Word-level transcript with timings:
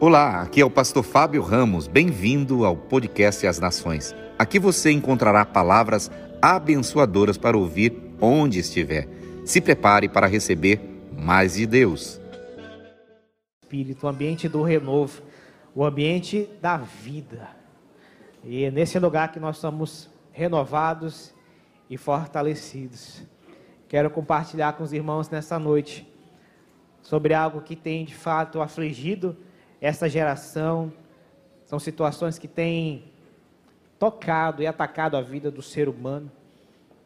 Olá, 0.00 0.42
aqui 0.42 0.60
é 0.60 0.64
o 0.64 0.70
pastor 0.70 1.02
Fábio 1.02 1.42
Ramos. 1.42 1.88
Bem-vindo 1.88 2.64
ao 2.64 2.76
podcast 2.76 3.44
As 3.44 3.58
Nações. 3.58 4.14
Aqui 4.38 4.56
você 4.56 4.92
encontrará 4.92 5.44
palavras 5.44 6.08
abençoadoras 6.40 7.36
para 7.36 7.58
ouvir 7.58 8.00
onde 8.20 8.60
estiver. 8.60 9.08
Se 9.44 9.60
prepare 9.60 10.08
para 10.08 10.28
receber 10.28 10.80
mais 11.10 11.54
de 11.54 11.66
Deus. 11.66 12.20
Espírito, 13.60 14.06
o 14.06 14.08
ambiente 14.08 14.48
do 14.48 14.62
renovo, 14.62 15.20
o 15.74 15.84
ambiente 15.84 16.48
da 16.62 16.76
vida. 16.76 17.48
E 18.44 18.62
é 18.62 18.70
nesse 18.70 19.00
lugar 19.00 19.32
que 19.32 19.40
nós 19.40 19.58
somos 19.58 20.08
renovados 20.30 21.34
e 21.90 21.96
fortalecidos. 21.96 23.24
Quero 23.88 24.10
compartilhar 24.10 24.74
com 24.74 24.84
os 24.84 24.92
irmãos 24.92 25.28
nessa 25.28 25.58
noite 25.58 26.08
sobre 27.02 27.34
algo 27.34 27.62
que 27.62 27.74
tem 27.74 28.04
de 28.04 28.14
fato 28.14 28.62
afligido 28.62 29.36
essa 29.80 30.08
geração. 30.08 30.92
São 31.64 31.78
situações 31.78 32.38
que 32.38 32.48
têm 32.48 33.04
tocado 33.98 34.62
e 34.62 34.66
atacado 34.66 35.16
a 35.16 35.20
vida 35.20 35.50
do 35.50 35.60
ser 35.60 35.88
humano, 35.88 36.30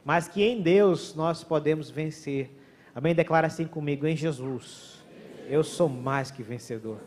mas 0.05 0.29
que 0.29 0.43
em 0.43 0.61
Deus 0.61 1.15
nós 1.15 1.43
podemos 1.43 1.91
vencer. 1.91 2.51
Amém? 2.95 3.15
Declara 3.15 3.47
assim 3.47 3.67
comigo, 3.67 4.07
em 4.07 4.17
Jesus, 4.17 5.03
eu 5.49 5.65
sou 5.65 5.89
mais 5.89 6.31
que 6.31 6.43
vencedor. 6.43 6.99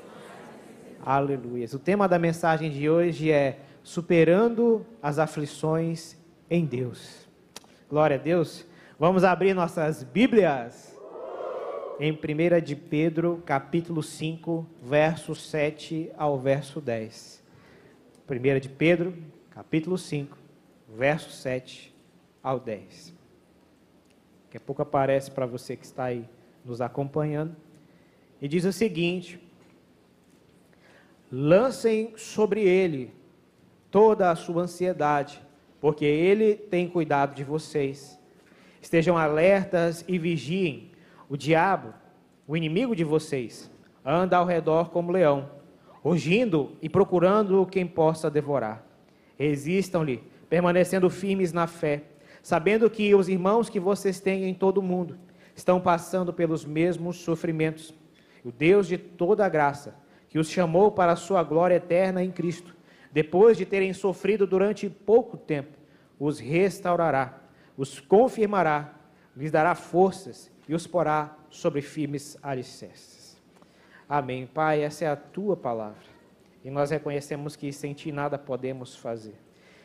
Aleluia. 1.05 1.67
O 1.71 1.79
tema 1.79 2.07
da 2.07 2.17
mensagem 2.17 2.71
de 2.71 2.89
hoje 2.89 3.31
é 3.31 3.59
superando 3.83 4.83
as 5.01 5.19
aflições 5.19 6.17
em 6.49 6.65
Deus. 6.65 7.27
Glória 7.87 8.15
a 8.15 8.19
Deus. 8.19 8.65
Vamos 8.99 9.23
abrir 9.23 9.53
nossas 9.53 10.01
Bíblias 10.03 10.94
em 11.99 12.11
1 12.11 12.61
de 12.61 12.75
Pedro, 12.75 13.41
capítulo 13.45 14.03
5, 14.03 14.65
verso 14.83 15.33
7 15.33 16.11
ao 16.17 16.37
verso 16.37 16.81
10. 16.81 17.43
1 18.29 18.59
de 18.59 18.69
Pedro, 18.69 19.13
capítulo 19.51 19.97
5, 19.97 20.37
verso 20.97 21.31
7 21.31 21.93
ao 22.43 22.59
10. 22.59 23.13
Daqui 24.45 24.57
a 24.57 24.59
pouco 24.59 24.81
aparece 24.81 25.31
para 25.31 25.45
você 25.45 25.75
que 25.75 25.85
está 25.85 26.05
aí 26.05 26.27
nos 26.65 26.81
acompanhando. 26.81 27.55
E 28.41 28.47
diz 28.47 28.65
o 28.65 28.73
seguinte: 28.73 29.39
Lancem 31.31 32.13
sobre 32.17 32.61
ele 32.61 33.13
toda 33.89 34.29
a 34.29 34.35
sua 34.35 34.63
ansiedade, 34.63 35.41
porque 35.79 36.03
ele 36.03 36.55
tem 36.55 36.89
cuidado 36.89 37.33
de 37.33 37.43
vocês. 37.43 38.19
Estejam 38.81 39.17
alertas 39.17 40.03
e 40.07 40.19
vigiem. 40.19 40.91
O 41.29 41.35
diabo, 41.35 41.93
o 42.47 42.55
inimigo 42.55 42.95
de 42.95 43.03
vocês, 43.03 43.71
anda 44.03 44.37
ao 44.37 44.45
redor 44.45 44.89
como 44.89 45.11
leão, 45.11 45.49
rugindo 46.03 46.73
e 46.81 46.89
procurando 46.89 47.65
quem 47.65 47.85
possa 47.87 48.29
devorar. 48.29 48.85
Resistam-lhe, 49.37 50.23
permanecendo 50.49 51.09
firmes 51.09 51.51
na 51.51 51.67
fé, 51.67 52.03
sabendo 52.41 52.89
que 52.89 53.13
os 53.15 53.27
irmãos 53.27 53.69
que 53.69 53.79
vocês 53.79 54.19
têm 54.19 54.45
em 54.45 54.53
todo 54.53 54.77
o 54.77 54.83
mundo 54.83 55.17
estão 55.55 55.81
passando 55.81 56.31
pelos 56.31 56.63
mesmos 56.63 57.17
sofrimentos. 57.17 57.93
O 58.43 58.51
Deus 58.51 58.87
de 58.87 58.97
toda 58.97 59.45
a 59.45 59.49
graça, 59.49 59.95
que 60.29 60.37
os 60.37 60.49
chamou 60.49 60.91
para 60.91 61.13
a 61.13 61.17
sua 61.17 61.41
glória 61.43 61.75
eterna 61.75 62.23
em 62.23 62.31
Cristo, 62.31 62.75
depois 63.11 63.57
de 63.57 63.65
terem 63.65 63.93
sofrido 63.93 64.45
durante 64.45 64.89
pouco 64.89 65.37
tempo, 65.37 65.77
os 66.19 66.39
restaurará 66.39 67.45
os 67.77 67.99
confirmará, 67.99 68.93
lhes 69.35 69.51
dará 69.51 69.75
forças 69.75 70.51
e 70.67 70.73
os 70.73 70.87
porá 70.87 71.37
sobre 71.49 71.81
firmes 71.81 72.37
alicerces. 72.41 73.41
Amém. 74.07 74.45
Pai, 74.45 74.83
essa 74.83 75.05
é 75.05 75.07
a 75.07 75.15
tua 75.15 75.55
palavra. 75.55 76.15
E 76.63 76.69
nós 76.69 76.91
reconhecemos 76.91 77.55
que 77.55 77.71
sem 77.71 77.93
ti 77.93 78.11
nada 78.11 78.37
podemos 78.37 78.95
fazer. 78.95 79.35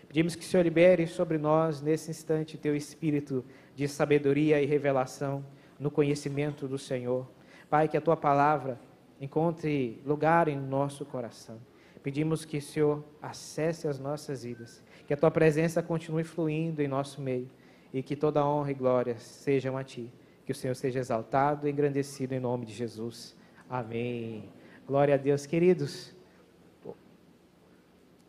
Pedimos 0.08 0.34
que 0.34 0.42
o 0.42 0.44
Senhor 0.44 0.62
libere 0.62 1.06
sobre 1.06 1.38
nós, 1.38 1.80
nesse 1.80 2.10
instante, 2.10 2.58
teu 2.58 2.74
espírito 2.74 3.44
de 3.76 3.86
sabedoria 3.86 4.60
e 4.60 4.66
revelação 4.66 5.44
no 5.78 5.90
conhecimento 5.90 6.66
do 6.66 6.78
Senhor. 6.78 7.26
Pai, 7.68 7.86
que 7.86 7.96
a 7.96 8.00
tua 8.00 8.16
palavra 8.16 8.78
encontre 9.20 10.02
lugar 10.04 10.48
em 10.48 10.56
nosso 10.56 11.04
coração. 11.04 11.58
Pedimos 12.02 12.44
que 12.44 12.56
o 12.56 12.62
Senhor 12.62 13.04
acesse 13.20 13.86
as 13.86 13.98
nossas 13.98 14.42
vidas, 14.42 14.82
que 15.06 15.12
a 15.12 15.16
tua 15.16 15.30
presença 15.30 15.82
continue 15.82 16.24
fluindo 16.24 16.82
em 16.82 16.88
nosso 16.88 17.20
meio 17.20 17.48
e 17.92 18.02
que 18.02 18.16
toda 18.16 18.44
honra 18.44 18.70
e 18.70 18.74
glória 18.74 19.18
sejam 19.18 19.76
a 19.76 19.84
Ti. 19.84 20.10
Que 20.50 20.52
o 20.52 20.56
Senhor 20.56 20.74
seja 20.74 20.98
exaltado 20.98 21.68
e 21.68 21.70
engrandecido 21.70 22.34
em 22.34 22.40
nome 22.40 22.66
de 22.66 22.72
Jesus. 22.72 23.36
Amém. 23.68 24.50
Glória 24.84 25.14
a 25.14 25.16
Deus, 25.16 25.46
queridos. 25.46 26.12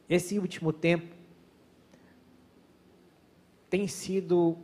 Esse 0.08 0.38
último 0.38 0.72
tempo 0.72 1.16
tem 3.72 3.88
sido 3.88 4.56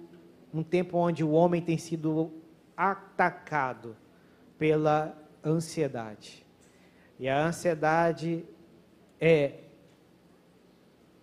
um 0.53 0.61
tempo 0.61 0.99
onde 0.99 1.23
o 1.23 1.31
homem 1.31 1.59
tem 1.59 1.79
sido 1.79 2.31
atacado 2.77 3.97
pela 4.59 5.17
ansiedade. 5.43 6.45
E 7.17 7.27
a 7.27 7.43
ansiedade 7.43 8.45
é 9.19 9.61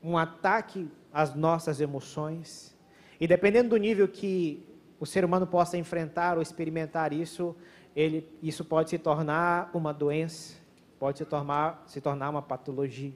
um 0.03 0.19
ataque 0.19 0.91
às 1.13 1.33
nossas 1.33 1.81
emoções, 1.81 2.77
e 3.21 3.29
dependendo 3.29 3.69
do 3.69 3.77
nível 3.77 4.09
que 4.09 4.74
o 5.05 5.07
ser 5.07 5.23
humano 5.23 5.47
possa 5.47 5.77
enfrentar 5.77 6.37
ou 6.37 6.43
experimentar 6.43 7.13
isso, 7.13 7.55
ele, 7.95 8.27
isso 8.43 8.65
pode 8.65 8.89
se 8.89 8.99
tornar 8.99 9.71
uma 9.75 9.93
doença, 9.93 10.55
pode 10.99 11.19
se 11.19 11.27
tornar, 11.27 11.83
se 11.87 12.01
tornar 12.01 12.31
uma 12.31 12.41
patologia. 12.41 13.13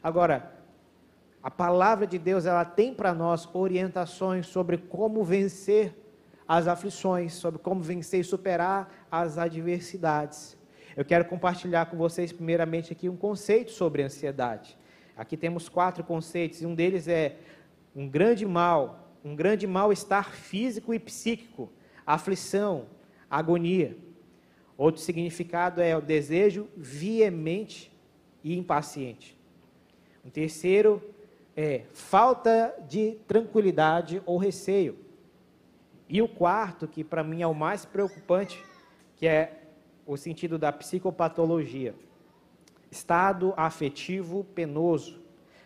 Agora, 0.00 0.54
a 1.42 1.50
palavra 1.50 2.06
de 2.06 2.16
Deus 2.16 2.46
ela 2.46 2.64
tem 2.64 2.94
para 2.94 3.12
nós 3.12 3.48
orientações 3.52 4.46
sobre 4.46 4.78
como 4.78 5.24
vencer 5.24 5.92
as 6.46 6.68
aflições, 6.68 7.32
sobre 7.34 7.58
como 7.58 7.82
vencer 7.82 8.20
e 8.20 8.24
superar 8.24 8.88
as 9.10 9.36
adversidades. 9.36 10.56
Eu 10.96 11.04
quero 11.04 11.24
compartilhar 11.24 11.86
com 11.86 11.96
vocês, 11.96 12.32
primeiramente, 12.32 12.92
aqui 12.92 13.08
um 13.08 13.16
conceito 13.16 13.72
sobre 13.72 14.04
ansiedade. 14.04 14.78
Aqui 15.16 15.36
temos 15.36 15.68
quatro 15.68 16.04
conceitos, 16.04 16.62
e 16.62 16.66
um 16.66 16.74
deles 16.74 17.08
é 17.08 17.36
um 17.96 18.08
grande 18.08 18.46
mal 18.46 19.09
um 19.24 19.34
grande 19.34 19.66
mal-estar 19.66 20.32
físico 20.32 20.94
e 20.94 20.98
psíquico, 20.98 21.70
aflição, 22.06 22.86
agonia. 23.30 23.96
Outro 24.76 25.00
significado 25.00 25.80
é 25.80 25.96
o 25.96 26.00
desejo 26.00 26.68
veemente 26.76 27.92
e 28.42 28.56
impaciente. 28.56 29.38
Um 30.24 30.30
terceiro 30.30 31.02
é 31.56 31.82
falta 31.92 32.74
de 32.88 33.16
tranquilidade 33.26 34.22
ou 34.24 34.38
receio. 34.38 34.98
E 36.08 36.22
o 36.22 36.28
quarto, 36.28 36.88
que 36.88 37.04
para 37.04 37.22
mim 37.22 37.42
é 37.42 37.46
o 37.46 37.54
mais 37.54 37.84
preocupante, 37.84 38.64
que 39.16 39.26
é 39.26 39.60
o 40.06 40.16
sentido 40.16 40.58
da 40.58 40.72
psicopatologia. 40.72 41.94
Estado 42.90 43.54
afetivo 43.56 44.44
penoso, 44.54 45.20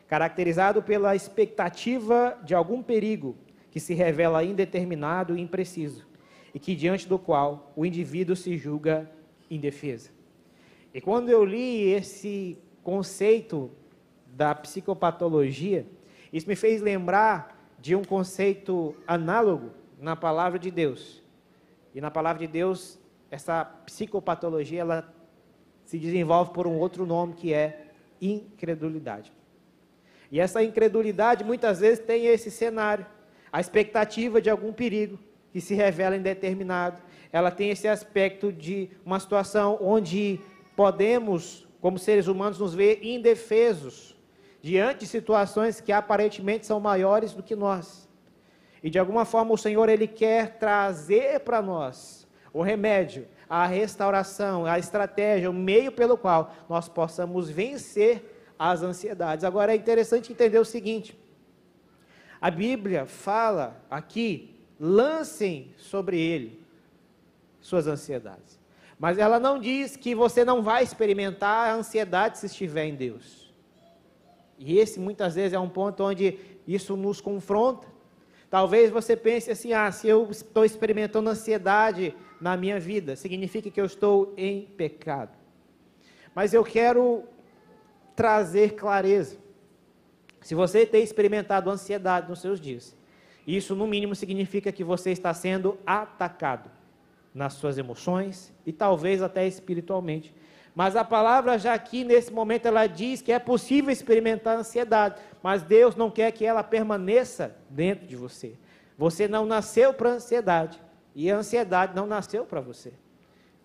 caracterizado 0.07 0.83
pela 0.83 1.17
expectativa 1.17 2.39
de 2.45 2.55
algum 2.55 2.83
perigo 2.83 3.37
que 3.75 3.81
se 3.81 3.93
revela 3.93 4.45
indeterminado 4.45 5.37
e 5.37 5.41
impreciso, 5.41 6.07
e 6.55 6.61
que 6.61 6.77
diante 6.77 7.09
do 7.09 7.19
qual 7.19 7.73
o 7.75 7.85
indivíduo 7.85 8.37
se 8.37 8.57
julga 8.57 9.11
indefesa. 9.51 10.11
E 10.95 11.01
quando 11.01 11.29
eu 11.29 11.45
li 11.45 11.91
esse 11.91 12.57
conceito 12.85 13.73
da 14.29 14.55
psicopatologia, 14.55 15.85
isso 16.33 16.47
me 16.47 16.55
fez 16.55 16.81
lembrar 16.81 17.75
de 17.81 17.97
um 17.97 18.05
conceito 18.05 18.95
análogo 19.09 19.73
na 19.99 20.15
palavra 20.15 20.57
de 20.57 20.71
Deus. 20.71 21.21
E 21.93 22.01
na 22.01 22.13
palavra 22.13 22.47
de 22.47 22.53
Deus, 22.53 22.97
essa 23.29 23.65
psicopatologia 23.65 24.83
ela 24.83 25.13
se 25.85 25.99
desenvolve 25.99 26.53
por 26.53 26.69
um 26.69 26.79
outro 26.79 27.05
nome 27.05 27.35
que 27.35 27.53
é 27.53 27.89
incredulidade. 28.21 29.33
E 30.31 30.39
essa 30.39 30.63
incredulidade 30.63 31.43
muitas 31.43 31.81
vezes 31.81 31.99
tem 31.99 32.27
esse 32.27 32.53
cenário 32.53 33.05
a 33.55 33.61
expectativa 33.61 34.43
de 34.43 34.51
algum 34.51 34.73
perigo 34.73 35.17
que 35.53 35.61
se 35.61 35.77
revela 35.77 36.17
indeterminado. 36.17 37.01
Ela 37.31 37.53
tem 37.53 37.71
esse 37.71 37.87
aspecto 37.87 38.53
de 38.53 38.91
uma 39.07 39.21
situação 39.21 39.79
onde 39.81 40.41
podemos, 40.75 41.65
como 41.81 41.97
seres 41.97 42.27
humanos, 42.27 42.59
nos 42.59 42.75
ver 42.75 42.99
indefesos 43.07 44.17
diante 44.61 45.01
de 45.01 45.07
situações 45.07 45.81
que 45.81 45.93
aparentemente 45.93 46.67
são 46.67 46.81
maiores 46.81 47.33
do 47.33 47.45
que 47.45 47.55
nós. 47.55 48.09
E 48.83 48.91
de 48.91 48.99
alguma 48.99 49.25
forma 49.25 49.55
o 49.55 49.57
Senhor 49.57 49.89
ele 49.89 50.09
quer 50.09 50.59
trazer 50.59 51.39
para 51.39 51.63
nós 51.63 52.27
o 52.53 52.61
remédio, 52.61 53.29
a 53.49 53.67
restauração, 53.67 54.67
a 54.67 54.81
estratégia, 54.81 55.49
o 55.49 55.55
meio 55.55 55.93
pelo 55.93 56.19
qual 56.19 56.53
nós 56.69 56.89
possamos 56.89 57.49
vencer 57.49 58.53
as 58.59 58.83
ansiedades. 58.83 59.45
Agora 59.45 59.73
é 59.73 59.77
interessante 59.77 60.33
entender 60.33 60.59
o 60.59 60.65
seguinte: 60.65 61.17
a 62.45 62.51
Bíblia 62.51 63.07
fala 63.07 63.83
aqui: 63.91 64.55
lancem 64.79 65.73
sobre 65.79 66.21
ele 66.21 66.61
suas 67.59 67.87
ansiedades. 67.87 68.61
Mas 68.99 69.17
ela 69.17 69.41
não 69.41 69.59
diz 69.59 69.97
que 69.97 70.15
você 70.15 70.45
não 70.45 70.63
vai 70.63 70.83
experimentar 70.83 71.71
a 71.71 71.75
ansiedade 71.75 72.37
se 72.37 72.45
estiver 72.45 72.85
em 72.85 72.95
Deus. 72.95 73.51
E 74.59 74.79
esse 74.79 75.01
muitas 75.01 75.37
vezes 75.37 75.55
é 75.55 75.59
um 75.59 75.71
ponto 75.71 76.05
onde 76.05 76.39
isso 76.69 76.99
nos 76.99 77.19
confronta. 77.19 77.89
Talvez 78.51 78.91
você 78.91 79.17
pense 79.17 79.51
assim: 79.51 79.73
ah, 79.73 79.91
se 79.91 80.07
eu 80.07 80.31
estou 80.31 80.67
experimentando 80.67 81.31
ansiedade 81.31 82.15
na 82.39 82.59
minha 82.59 82.79
vida, 82.79 83.17
significa 83.17 83.71
que 83.71 83.81
eu 83.81 83.87
estou 83.87 84.35
em 84.37 84.67
pecado. 84.67 85.33
Mas 86.35 86.53
eu 86.53 86.63
quero 86.63 87.25
trazer 88.15 88.75
clareza. 88.75 89.43
Se 90.45 90.55
você 90.55 90.85
tem 90.85 91.03
experimentado 91.03 91.71
ansiedade 91.71 92.29
nos 92.29 92.39
seus 92.43 92.61
dias, 92.61 92.95
isso 93.47 93.75
no 93.75 93.87
mínimo 93.87 94.15
significa 94.15 94.71
que 94.71 94.85
você 94.85 95.11
está 95.11 95.33
sendo 95.33 95.79
atacado 95.87 96.71
nas 97.33 97.55
suas 97.55 97.79
emoções 97.79 98.53
e 98.67 98.71
talvez 98.71 99.23
até 99.23 99.47
espiritualmente. 99.47 100.35
Mas 100.75 100.97
a 100.97 101.03
palavra 101.03 101.59
já 101.59 101.73
aqui 101.73 102.05
nesse 102.05 102.31
momento 102.31 102.67
ela 102.67 102.87
diz 102.87 103.23
que 103.23 103.33
é 103.33 103.39
possível 103.39 103.91
experimentar 103.91 104.59
ansiedade, 104.59 105.19
mas 105.43 105.63
Deus 105.63 105.97
não 105.97 106.11
quer 106.11 106.31
que 106.31 106.45
ela 106.45 106.63
permaneça 106.63 107.57
dentro 107.71 108.07
de 108.07 108.15
você. 108.15 108.53
Você 108.99 109.27
não 109.27 109.47
nasceu 109.47 109.95
para 109.95 110.11
ansiedade 110.11 110.79
e 111.15 111.31
a 111.31 111.39
ansiedade 111.39 111.97
não 111.97 112.07
nasceu 112.07 112.45
para 112.45 112.61
você. 112.61 112.93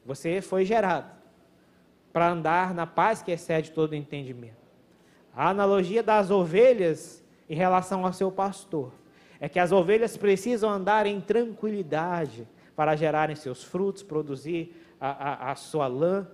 Você 0.06 0.40
foi 0.40 0.64
gerado 0.64 1.12
para 2.14 2.30
andar 2.30 2.74
na 2.74 2.88
paz 2.88 3.22
que 3.22 3.34
excede 3.34 3.72
todo 3.72 3.94
entendimento. 3.98 4.59
A 5.40 5.52
analogia 5.52 6.04
das 6.04 6.30
ovelhas 6.30 7.24
em 7.50 7.56
relação 7.56 8.06
ao 8.06 8.12
seu 8.12 8.30
pastor 8.30 8.92
é 9.40 9.48
que 9.48 9.58
as 9.58 9.72
ovelhas 9.72 10.18
precisam 10.18 10.70
andar 10.70 11.06
em 11.06 11.22
tranquilidade 11.22 12.46
para 12.76 12.94
gerarem 12.94 13.38
seus 13.38 13.64
frutos, 13.64 14.04
produzir 14.04 14.76
a, 15.00 15.48
a, 15.48 15.52
a 15.52 15.56
sua 15.56 15.88
lã 15.88 16.28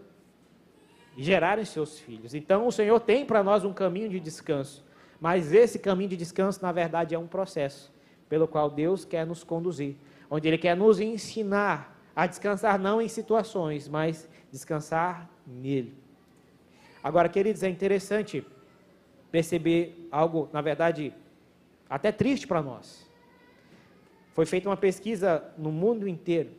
e 1.15 1.21
gerarem 1.21 1.63
seus 1.65 1.99
filhos. 1.99 2.33
Então 2.33 2.65
o 2.65 2.71
Senhor 2.71 2.99
tem 2.99 3.23
para 3.23 3.43
nós 3.43 3.63
um 3.63 3.71
caminho 3.71 4.09
de 4.09 4.19
descanso, 4.19 4.83
mas 5.21 5.53
esse 5.53 5.77
caminho 5.77 6.09
de 6.09 6.17
descanso, 6.17 6.59
na 6.63 6.71
verdade, 6.71 7.13
é 7.13 7.19
um 7.19 7.27
processo 7.27 7.93
pelo 8.27 8.47
qual 8.47 8.71
Deus 8.71 9.05
quer 9.05 9.23
nos 9.23 9.43
conduzir, 9.43 9.97
onde 10.31 10.47
Ele 10.47 10.57
quer 10.57 10.75
nos 10.75 10.99
ensinar 10.99 11.95
a 12.15 12.25
descansar 12.25 12.79
não 12.79 12.99
em 12.99 13.07
situações, 13.07 13.87
mas 13.87 14.27
descansar 14.51 15.29
nele. 15.45 15.93
Agora, 17.03 17.29
queridos, 17.29 17.61
é 17.61 17.69
interessante 17.69 18.43
perceber 19.35 20.07
algo, 20.09 20.47
na 20.53 20.61
verdade, 20.61 21.13
até 21.89 22.09
triste 22.09 22.47
para 22.47 22.61
nós. 22.61 23.05
Foi 24.31 24.45
feita 24.45 24.69
uma 24.69 24.77
pesquisa 24.77 25.43
no 25.57 25.73
mundo 25.73 26.07
inteiro 26.07 26.51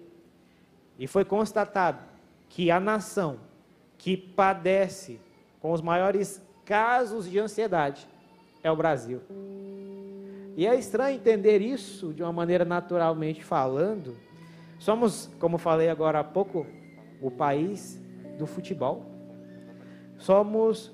e 0.98 1.06
foi 1.06 1.24
constatado 1.24 2.04
que 2.50 2.70
a 2.70 2.78
nação 2.78 3.38
que 3.96 4.14
padece 4.14 5.18
com 5.58 5.72
os 5.72 5.80
maiores 5.80 6.42
casos 6.66 7.30
de 7.30 7.38
ansiedade 7.38 8.06
é 8.62 8.70
o 8.70 8.76
Brasil. 8.76 9.22
E 10.54 10.66
é 10.66 10.74
estranho 10.74 11.16
entender 11.16 11.62
isso 11.62 12.12
de 12.12 12.22
uma 12.22 12.32
maneira 12.32 12.66
naturalmente 12.66 13.42
falando. 13.42 14.18
Somos, 14.78 15.30
como 15.40 15.56
falei 15.56 15.88
agora 15.88 16.20
há 16.20 16.24
pouco, 16.24 16.66
o 17.22 17.30
país 17.30 17.98
do 18.36 18.46
futebol. 18.46 19.02
Somos 20.18 20.88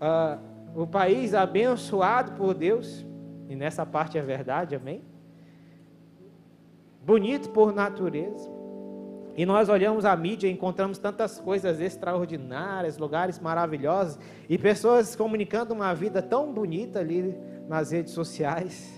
uh, 0.00 0.55
o 0.76 0.86
país 0.86 1.32
abençoado 1.32 2.32
por 2.32 2.52
Deus, 2.52 3.04
e 3.48 3.56
nessa 3.56 3.86
parte 3.86 4.18
é 4.18 4.22
verdade, 4.22 4.76
amém? 4.76 5.02
Bonito 7.02 7.48
por 7.48 7.72
natureza. 7.72 8.54
E 9.34 9.46
nós 9.46 9.70
olhamos 9.70 10.04
a 10.04 10.14
mídia 10.14 10.48
e 10.48 10.52
encontramos 10.52 10.98
tantas 10.98 11.40
coisas 11.40 11.80
extraordinárias, 11.80 12.98
lugares 12.98 13.38
maravilhosos 13.38 14.18
e 14.48 14.58
pessoas 14.58 15.16
comunicando 15.16 15.72
uma 15.72 15.94
vida 15.94 16.20
tão 16.20 16.52
bonita 16.52 17.00
ali 17.00 17.34
nas 17.68 17.90
redes 17.90 18.12
sociais. 18.12 18.92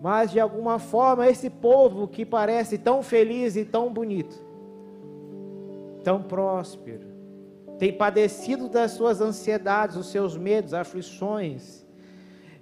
Mas 0.00 0.30
de 0.30 0.40
alguma 0.40 0.78
forma, 0.78 1.26
esse 1.26 1.48
povo 1.48 2.06
que 2.06 2.26
parece 2.26 2.76
tão 2.76 3.02
feliz 3.02 3.56
e 3.56 3.64
tão 3.64 3.90
bonito, 3.90 4.36
tão 6.02 6.22
próspero, 6.22 7.15
tem 7.78 7.92
padecido 7.92 8.68
das 8.68 8.92
suas 8.92 9.20
ansiedades, 9.20 9.96
os 9.96 10.06
seus 10.06 10.36
medos, 10.36 10.72
aflições. 10.72 11.84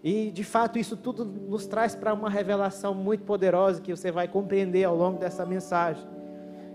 E 0.02 0.30
de 0.30 0.44
fato 0.44 0.78
isso 0.78 0.96
tudo 0.96 1.24
nos 1.24 1.66
traz 1.66 1.94
para 1.94 2.12
uma 2.12 2.28
revelação 2.28 2.94
muito 2.94 3.24
poderosa 3.24 3.80
que 3.80 3.94
você 3.94 4.10
vai 4.10 4.28
compreender 4.28 4.84
ao 4.84 4.96
longo 4.96 5.18
dessa 5.18 5.46
mensagem. 5.46 6.04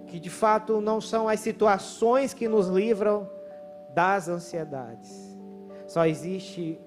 Que 0.08 0.20
de 0.20 0.30
fato 0.30 0.82
não 0.82 1.00
são 1.00 1.28
as 1.28 1.40
situações 1.40 2.34
que 2.34 2.48
nos 2.48 2.68
livram 2.68 3.30
das 3.94 4.28
ansiedades. 4.28 5.38
Só 5.88 6.06
existe 6.06 6.80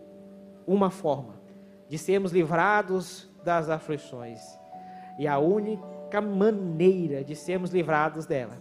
uma 0.67 0.91
forma 0.91 1.35
de 1.89 1.99
sermos 1.99 2.33
livrados 2.33 3.29
das 3.45 3.69
aflições. 3.69 4.41
E 5.19 5.29
a 5.29 5.39
única 5.39 6.21
maneira 6.21 7.23
de 7.23 7.37
sermos 7.37 7.71
livrados 7.71 8.27
dela 8.27 8.57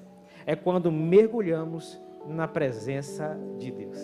é 0.45 0.55
quando 0.55 0.91
mergulhamos 0.91 1.99
na 2.27 2.47
presença 2.47 3.37
de 3.57 3.71
Deus. 3.71 3.99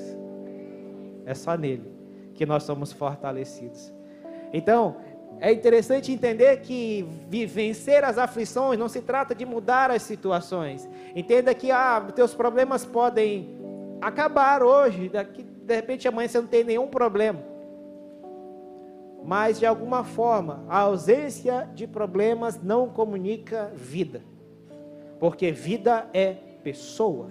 É 1.25 1.33
só 1.33 1.55
nele 1.55 1.91
que 2.33 2.45
nós 2.45 2.63
somos 2.63 2.91
fortalecidos. 2.91 3.93
Então, 4.53 4.95
é 5.39 5.51
interessante 5.51 6.11
entender 6.11 6.61
que 6.61 7.05
vencer 7.47 8.03
as 8.03 8.17
aflições 8.17 8.79
não 8.79 8.87
se 8.87 9.01
trata 9.01 9.35
de 9.35 9.45
mudar 9.45 9.91
as 9.91 10.01
situações. 10.01 10.87
Entenda 11.15 11.53
que 11.53 11.69
ah, 11.71 12.01
teus 12.15 12.33
problemas 12.33 12.85
podem 12.85 13.57
acabar 14.01 14.63
hoje, 14.63 15.09
daqui, 15.09 15.43
de 15.43 15.75
repente 15.75 16.07
amanhã 16.07 16.27
você 16.27 16.39
não 16.39 16.47
tem 16.47 16.63
nenhum 16.63 16.87
problema. 16.87 17.39
Mas 19.23 19.59
de 19.59 19.65
alguma 19.65 20.03
forma, 20.03 20.63
a 20.69 20.79
ausência 20.79 21.69
de 21.73 21.85
problemas 21.85 22.61
não 22.61 22.87
comunica 22.87 23.71
vida. 23.75 24.21
Porque 25.19 25.51
vida 25.51 26.07
é 26.13 26.35
pessoa. 26.63 27.29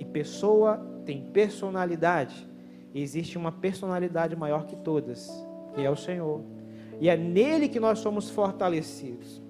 E 0.00 0.04
pessoa 0.04 0.84
tem 1.06 1.30
personalidade. 1.30 2.48
E 2.92 3.00
existe 3.00 3.38
uma 3.38 3.52
personalidade 3.52 4.34
maior 4.34 4.66
que 4.66 4.74
todas, 4.74 5.30
que 5.74 5.84
é 5.84 5.90
o 5.90 5.94
Senhor. 5.94 6.42
E 6.98 7.08
é 7.08 7.16
nele 7.16 7.68
que 7.68 7.78
nós 7.78 8.00
somos 8.00 8.28
fortalecidos. 8.28 9.40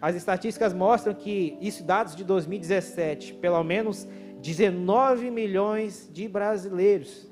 As 0.00 0.14
estatísticas 0.14 0.72
mostram 0.72 1.12
que, 1.12 1.58
isso 1.60 1.84
dados 1.84 2.14
de 2.14 2.24
2017, 2.24 3.34
pelo 3.34 3.62
menos 3.64 4.06
19 4.40 5.30
milhões 5.30 6.08
de 6.12 6.28
brasileiros 6.28 7.28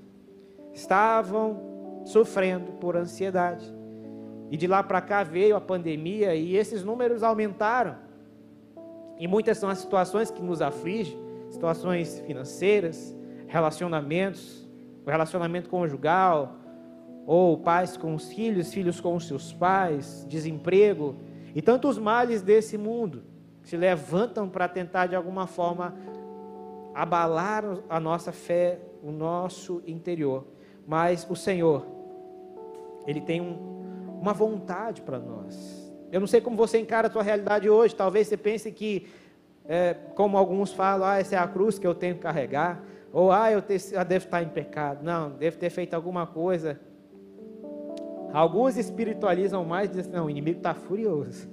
estavam 0.74 2.02
sofrendo 2.04 2.72
por 2.72 2.96
ansiedade. 2.96 3.72
E 4.50 4.56
de 4.56 4.66
lá 4.66 4.82
para 4.82 5.00
cá 5.00 5.22
veio 5.22 5.56
a 5.56 5.60
pandemia 5.60 6.34
e 6.34 6.56
esses 6.56 6.84
números 6.84 7.22
aumentaram. 7.22 7.96
E 9.18 9.26
muitas 9.26 9.58
são 9.58 9.68
as 9.68 9.78
situações 9.78 10.30
que 10.30 10.42
nos 10.42 10.60
afligem, 10.60 11.18
situações 11.50 12.20
financeiras, 12.26 13.16
relacionamentos, 13.46 14.68
o 15.04 15.10
relacionamento 15.10 15.70
conjugal, 15.70 16.56
ou 17.26 17.58
pais 17.58 17.96
com 17.96 18.14
os 18.14 18.32
filhos, 18.32 18.72
filhos 18.72 19.00
com 19.00 19.16
os 19.16 19.26
seus 19.26 19.52
pais, 19.52 20.24
desemprego 20.28 21.16
e 21.54 21.60
tantos 21.60 21.98
males 21.98 22.42
desse 22.42 22.78
mundo 22.78 23.24
se 23.62 23.76
levantam 23.76 24.48
para 24.48 24.68
tentar 24.68 25.06
de 25.08 25.16
alguma 25.16 25.46
forma 25.46 25.96
abalar 26.94 27.64
a 27.88 27.98
nossa 27.98 28.30
fé, 28.30 28.80
o 29.02 29.10
nosso 29.10 29.82
interior. 29.86 30.46
Mas 30.86 31.26
o 31.28 31.34
Senhor, 31.34 31.84
Ele 33.06 33.20
tem 33.20 33.40
um, 33.40 34.18
uma 34.20 34.32
vontade 34.32 35.02
para 35.02 35.18
nós. 35.18 35.85
Eu 36.10 36.20
não 36.20 36.26
sei 36.26 36.40
como 36.40 36.56
você 36.56 36.78
encara 36.78 37.08
a 37.08 37.10
sua 37.10 37.22
realidade 37.22 37.68
hoje. 37.68 37.94
Talvez 37.94 38.28
você 38.28 38.36
pense 38.36 38.70
que, 38.70 39.06
é, 39.64 39.94
como 40.14 40.36
alguns 40.36 40.72
falam, 40.72 41.06
ah, 41.06 41.18
essa 41.18 41.34
é 41.34 41.38
a 41.38 41.46
cruz 41.46 41.78
que 41.78 41.86
eu 41.86 41.94
tenho 41.94 42.14
que 42.14 42.20
carregar. 42.20 42.82
Ou, 43.12 43.32
ah, 43.32 43.50
eu, 43.50 43.60
te, 43.62 43.76
eu 43.92 44.04
devo 44.04 44.24
estar 44.24 44.42
em 44.42 44.48
pecado. 44.48 45.02
Não, 45.02 45.30
devo 45.30 45.56
ter 45.58 45.70
feito 45.70 45.94
alguma 45.94 46.26
coisa. 46.26 46.78
Alguns 48.32 48.76
espiritualizam 48.76 49.64
mais 49.64 49.90
e 49.90 49.94
dizem, 49.94 50.12
não, 50.12 50.26
o 50.26 50.30
inimigo 50.30 50.58
está 50.58 50.74
furioso. 50.74 51.48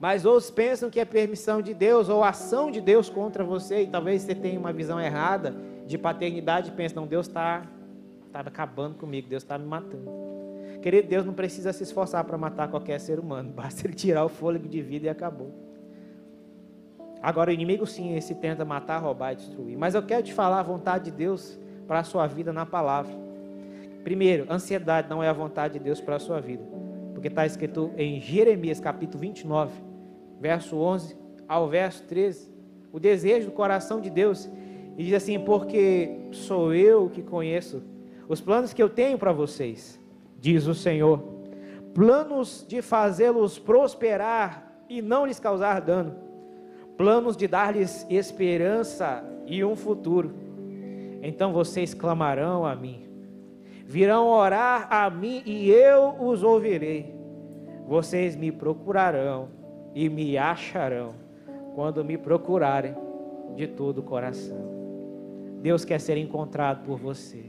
Mas 0.00 0.24
outros 0.24 0.50
pensam 0.50 0.88
que 0.88 0.98
é 0.98 1.04
permissão 1.04 1.60
de 1.60 1.74
Deus 1.74 2.08
ou 2.08 2.24
ação 2.24 2.70
de 2.70 2.80
Deus 2.80 3.10
contra 3.10 3.44
você. 3.44 3.82
E 3.82 3.86
talvez 3.86 4.22
você 4.22 4.34
tenha 4.34 4.58
uma 4.58 4.72
visão 4.72 5.00
errada 5.00 5.54
de 5.86 5.98
paternidade 5.98 6.70
e 6.70 6.72
pense, 6.72 6.96
não, 6.96 7.06
Deus 7.06 7.26
está 7.26 7.62
tá 8.32 8.40
acabando 8.40 8.96
comigo, 8.96 9.28
Deus 9.28 9.42
está 9.42 9.58
me 9.58 9.66
matando. 9.66 10.29
Querido, 10.80 11.08
Deus 11.08 11.26
não 11.26 11.34
precisa 11.34 11.72
se 11.72 11.82
esforçar 11.82 12.24
para 12.24 12.38
matar 12.38 12.68
qualquer 12.68 12.98
ser 13.00 13.18
humano, 13.18 13.50
basta 13.54 13.86
ele 13.86 13.94
tirar 13.94 14.24
o 14.24 14.28
fôlego 14.28 14.68
de 14.68 14.80
vida 14.80 15.06
e 15.06 15.08
acabou. 15.08 15.52
Agora, 17.22 17.50
o 17.50 17.52
inimigo 17.52 17.86
sim, 17.86 18.16
esse 18.16 18.34
tenta 18.34 18.64
matar, 18.64 18.98
roubar 18.98 19.32
e 19.32 19.36
destruir. 19.36 19.76
Mas 19.76 19.94
eu 19.94 20.02
quero 20.02 20.22
te 20.22 20.32
falar 20.32 20.60
a 20.60 20.62
vontade 20.62 21.04
de 21.04 21.10
Deus 21.10 21.58
para 21.86 21.98
a 21.98 22.04
sua 22.04 22.26
vida 22.26 22.50
na 22.50 22.64
palavra. 22.64 23.12
Primeiro, 24.02 24.46
ansiedade 24.50 25.10
não 25.10 25.22
é 25.22 25.28
a 25.28 25.32
vontade 25.32 25.74
de 25.74 25.80
Deus 25.80 26.00
para 26.00 26.16
a 26.16 26.18
sua 26.18 26.40
vida. 26.40 26.64
Porque 27.12 27.28
está 27.28 27.44
escrito 27.44 27.92
em 27.98 28.18
Jeremias 28.18 28.80
capítulo 28.80 29.20
29, 29.20 29.72
verso 30.40 30.78
11 30.78 31.14
ao 31.46 31.68
verso 31.68 32.04
13, 32.04 32.50
o 32.90 32.98
desejo 32.98 33.46
do 33.46 33.52
coração 33.52 34.00
de 34.00 34.08
Deus, 34.08 34.48
e 34.96 35.04
diz 35.04 35.12
assim: 35.12 35.38
Porque 35.38 36.28
sou 36.30 36.72
eu 36.72 37.10
que 37.10 37.22
conheço 37.22 37.82
os 38.28 38.40
planos 38.40 38.72
que 38.72 38.82
eu 38.82 38.88
tenho 38.88 39.18
para 39.18 39.32
vocês, 39.32 39.99
diz 40.40 40.66
o 40.66 40.74
Senhor, 40.74 41.22
planos 41.94 42.64
de 42.66 42.80
fazê-los 42.80 43.58
prosperar 43.58 44.84
e 44.88 45.02
não 45.02 45.26
lhes 45.26 45.38
causar 45.38 45.80
dano, 45.80 46.16
planos 46.96 47.36
de 47.36 47.46
dar-lhes 47.46 48.06
esperança 48.08 49.22
e 49.46 49.62
um 49.62 49.76
futuro. 49.76 50.32
Então 51.22 51.52
vocês 51.52 51.92
clamarão 51.92 52.64
a 52.64 52.74
mim, 52.74 53.06
virão 53.86 54.26
orar 54.26 54.88
a 54.90 55.10
mim 55.10 55.42
e 55.44 55.70
eu 55.70 56.16
os 56.20 56.42
ouvirei. 56.42 57.14
Vocês 57.86 58.36
me 58.36 58.50
procurarão 58.50 59.48
e 59.94 60.08
me 60.08 60.38
acharão 60.38 61.14
quando 61.74 62.04
me 62.04 62.16
procurarem 62.16 62.94
de 63.56 63.66
todo 63.66 63.98
o 63.98 64.02
coração. 64.02 64.70
Deus 65.60 65.84
quer 65.84 66.00
ser 66.00 66.16
encontrado 66.16 66.84
por 66.84 66.98
você. 66.98 67.44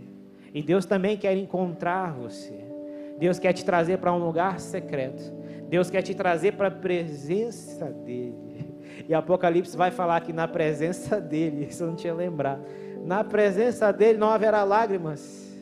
E 0.54 0.62
Deus 0.62 0.86
também 0.86 1.16
quer 1.16 1.38
encontrar 1.38 2.14
você. 2.14 2.71
Deus 3.22 3.38
quer 3.38 3.54
te 3.54 3.64
trazer 3.64 4.00
para 4.00 4.12
um 4.12 4.18
lugar 4.18 4.60
secreto. 4.60 5.22
Deus 5.70 5.92
quer 5.92 6.02
te 6.02 6.16
trazer 6.16 6.54
para 6.54 6.70
a 6.70 6.72
presença 6.72 7.86
dEle. 7.86 8.74
E 9.08 9.14
Apocalipse 9.14 9.78
vai 9.78 9.92
falar 9.92 10.22
que 10.22 10.34
na 10.34 10.48
presença 10.48 11.22
dEle, 11.22 11.68
isso 11.70 11.84
eu 11.84 11.88
não 11.90 11.96
tinha 11.96 12.16
lembrado. 12.16 12.66
Na 13.06 13.24
presença 13.24 13.94
dEle 13.94 14.18
não 14.18 14.32
haverá 14.32 14.64
lágrimas, 14.64 15.56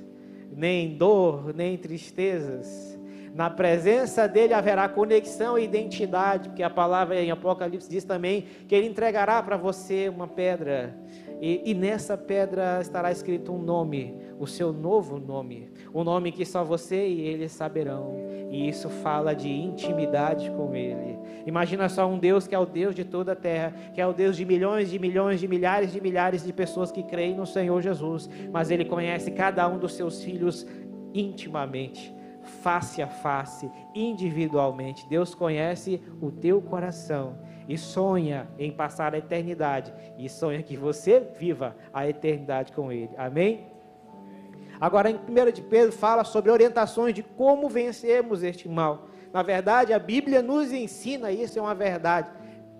nem 0.55 0.95
dor, 0.95 1.53
nem 1.53 1.77
tristezas. 1.77 2.97
Na 3.35 3.49
presença 3.49 4.25
dele 4.25 4.53
haverá 4.53 4.87
conexão 4.87 5.59
e 5.59 5.65
identidade, 5.65 6.47
porque 6.47 6.63
a 6.63 6.69
palavra 6.69 7.21
em 7.21 7.29
Apocalipse 7.29 7.89
diz 7.89 8.05
também 8.05 8.45
que 8.69 8.73
ele 8.73 8.87
entregará 8.87 9.43
para 9.43 9.57
você 9.57 10.07
uma 10.07 10.27
pedra 10.27 10.97
e, 11.41 11.71
e, 11.71 11.73
nessa 11.73 12.17
pedra 12.17 12.79
estará 12.81 13.11
escrito 13.11 13.53
um 13.53 13.57
nome, 13.57 14.13
o 14.37 14.45
seu 14.45 14.73
novo 14.73 15.19
nome, 15.19 15.69
um 15.93 16.03
nome 16.03 16.31
que 16.31 16.45
só 16.45 16.63
você 16.63 17.07
e 17.07 17.21
ele 17.21 17.47
saberão. 17.47 18.15
E 18.49 18.67
isso 18.67 18.89
fala 18.89 19.35
de 19.35 19.49
intimidade 19.49 20.49
com 20.51 20.75
ele. 20.75 21.17
Imagina 21.45 21.87
só 21.87 22.07
um 22.07 22.17
Deus 22.17 22.47
que 22.47 22.55
é 22.55 22.59
o 22.59 22.65
Deus 22.65 22.95
de 22.95 23.03
toda 23.03 23.33
a 23.33 23.35
terra, 23.35 23.73
que 23.93 24.01
é 24.01 24.07
o 24.07 24.13
Deus 24.13 24.35
de 24.35 24.45
milhões, 24.45 24.89
de 24.89 24.97
milhões, 24.97 25.39
de 25.39 25.47
milhares, 25.47 25.91
de 25.91 26.01
milhares 26.01 26.43
de 26.43 26.51
pessoas 26.51 26.91
que 26.91 27.03
creem 27.03 27.35
no 27.35 27.45
Senhor 27.45 27.81
Jesus, 27.81 28.29
mas 28.51 28.71
ele 28.71 28.85
conhece 28.85 29.31
cada 29.31 29.67
um 29.67 29.77
dos 29.77 29.93
seus 29.93 30.23
filhos 30.23 30.65
intimamente 31.13 32.17
face 32.41 33.01
a 33.01 33.07
face, 33.07 33.69
individualmente. 33.93 35.07
Deus 35.07 35.35
conhece 35.35 36.01
o 36.21 36.31
teu 36.31 36.61
coração 36.61 37.37
e 37.67 37.77
sonha 37.77 38.47
em 38.57 38.71
passar 38.71 39.13
a 39.13 39.17
eternidade 39.17 39.93
e 40.17 40.27
sonha 40.27 40.63
que 40.63 40.75
você 40.75 41.19
viva 41.37 41.75
a 41.93 42.07
eternidade 42.07 42.71
com 42.71 42.91
Ele. 42.91 43.11
Amém? 43.17 43.67
Agora, 44.79 45.09
em 45.09 45.15
1 45.15 45.51
de 45.51 45.61
Pedro, 45.61 45.91
fala 45.91 46.23
sobre 46.23 46.51
orientações 46.51 47.13
de 47.13 47.21
como 47.21 47.67
vencermos 47.67 48.43
este 48.43 48.67
mal. 48.69 49.09
Na 49.33 49.43
verdade, 49.43 49.93
a 49.93 49.99
Bíblia 49.99 50.41
nos 50.41 50.71
ensina 50.71 51.31
isso, 51.31 51.59
é 51.59 51.61
uma 51.61 51.75
verdade. 51.75 52.29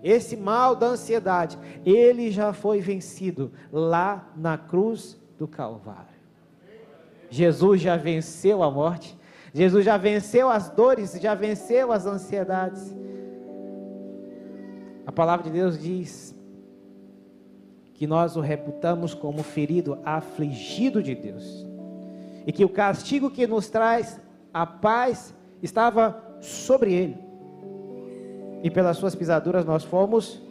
Esse 0.02 0.36
mal 0.36 0.74
da 0.74 0.86
ansiedade, 0.86 1.58
ele 1.84 2.30
já 2.30 2.52
foi 2.52 2.80
vencido 2.80 3.52
lá 3.70 4.32
na 4.34 4.56
cruz 4.56 5.20
do 5.38 5.46
Calvário. 5.46 6.08
Jesus 7.28 7.80
já 7.80 7.96
venceu 7.96 8.62
a 8.62 8.70
morte, 8.70 9.16
Jesus 9.52 9.84
já 9.84 9.96
venceu 9.96 10.48
as 10.48 10.70
dores, 10.70 11.12
já 11.20 11.34
venceu 11.34 11.92
as 11.92 12.06
ansiedades. 12.06 12.96
A 15.06 15.12
palavra 15.12 15.44
de 15.44 15.50
Deus 15.50 15.78
diz 15.78 16.34
que 17.94 18.06
nós 18.06 18.36
o 18.36 18.40
reputamos 18.40 19.12
como 19.12 19.42
ferido, 19.42 19.98
afligido 20.04 21.02
de 21.02 21.14
Deus, 21.14 21.66
e 22.46 22.52
que 22.52 22.64
o 22.64 22.68
castigo 22.68 23.30
que 23.30 23.46
nos 23.46 23.68
traz 23.68 24.20
a 24.52 24.66
paz 24.66 25.34
estava 25.62 26.22
sobre 26.40 26.92
ele, 26.92 27.18
e 28.62 28.70
pelas 28.70 28.96
suas 28.96 29.14
pisaduras 29.14 29.64
nós 29.64 29.84
fomos 29.84 30.42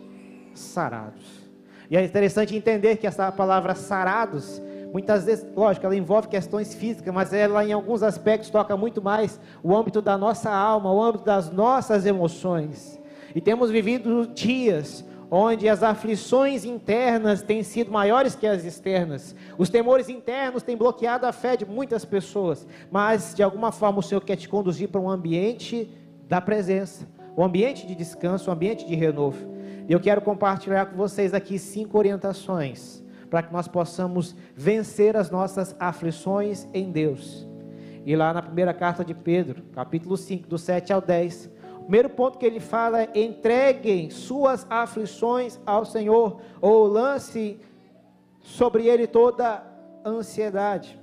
sarados. 0.53 1.49
E 1.89 1.97
é 1.97 2.03
interessante 2.03 2.55
entender 2.55 2.97
que 2.97 3.07
essa 3.07 3.31
palavra 3.31 3.73
sarados 3.73 4.61
Muitas 4.91 5.25
vezes, 5.25 5.45
lógico, 5.55 5.85
ela 5.85 5.95
envolve 5.95 6.27
questões 6.27 6.73
físicas, 6.73 7.13
mas 7.13 7.31
ela 7.31 7.63
em 7.63 7.71
alguns 7.71 8.01
aspectos 8.01 8.49
toca 8.49 8.75
muito 8.75 9.01
mais 9.01 9.39
o 9.61 9.75
âmbito 9.75 10.01
da 10.01 10.17
nossa 10.17 10.49
alma, 10.49 10.91
o 10.91 11.01
âmbito 11.01 11.23
das 11.23 11.51
nossas 11.51 12.05
emoções. 12.05 12.99
E 13.35 13.39
temos 13.39 13.69
vivido 13.69 14.25
dias 14.27 15.05
onde 15.31 15.69
as 15.69 15.83
aflições 15.83 16.65
internas 16.65 17.41
têm 17.41 17.63
sido 17.63 17.91
maiores 17.91 18.35
que 18.35 18.47
as 18.47 18.65
externas. 18.65 19.35
Os 19.57 19.69
temores 19.69 20.09
internos 20.09 20.63
têm 20.63 20.75
bloqueado 20.75 21.25
a 21.25 21.31
fé 21.31 21.55
de 21.55 21.65
muitas 21.65 22.03
pessoas, 22.03 22.67
mas 22.89 23.33
de 23.35 23.43
alguma 23.43 23.71
forma 23.71 23.99
o 23.99 24.03
Senhor 24.03 24.21
quer 24.21 24.35
te 24.35 24.49
conduzir 24.49 24.89
para 24.89 25.01
um 25.01 25.09
ambiente 25.09 25.89
da 26.27 26.41
presença, 26.41 27.07
um 27.37 27.43
ambiente 27.43 27.85
de 27.85 27.95
descanso, 27.95 28.49
um 28.49 28.53
ambiente 28.53 28.87
de 28.87 28.95
renovo. 28.95 29.47
E 29.87 29.93
eu 29.93 29.99
quero 29.99 30.21
compartilhar 30.21 30.87
com 30.87 30.97
vocês 30.97 31.33
aqui 31.33 31.57
cinco 31.57 31.97
orientações 31.97 33.03
para 33.29 33.43
que 33.43 33.53
nós 33.53 33.67
possamos 33.67 34.35
vencer 34.55 35.15
as 35.15 35.29
nossas 35.29 35.75
aflições 35.79 36.67
em 36.73 36.91
Deus. 36.91 37.47
E 38.05 38.15
lá 38.15 38.33
na 38.33 38.41
primeira 38.41 38.73
carta 38.73 39.05
de 39.05 39.13
Pedro, 39.13 39.61
capítulo 39.71 40.17
5, 40.17 40.47
do 40.47 40.57
7 40.57 40.91
ao 40.91 41.01
10, 41.01 41.47
o 41.47 41.58
primeiro 41.89 42.09
ponto 42.11 42.37
que 42.37 42.45
ele 42.45 42.59
fala 42.59 43.01
é: 43.01 43.09
entreguem 43.15 44.11
suas 44.11 44.65
aflições 44.69 45.59
ao 45.65 45.83
Senhor, 45.83 46.39
ou 46.61 46.85
lance 46.85 47.59
sobre 48.39 48.87
ele 48.87 49.07
toda 49.07 49.63
ansiedade. 50.05 50.99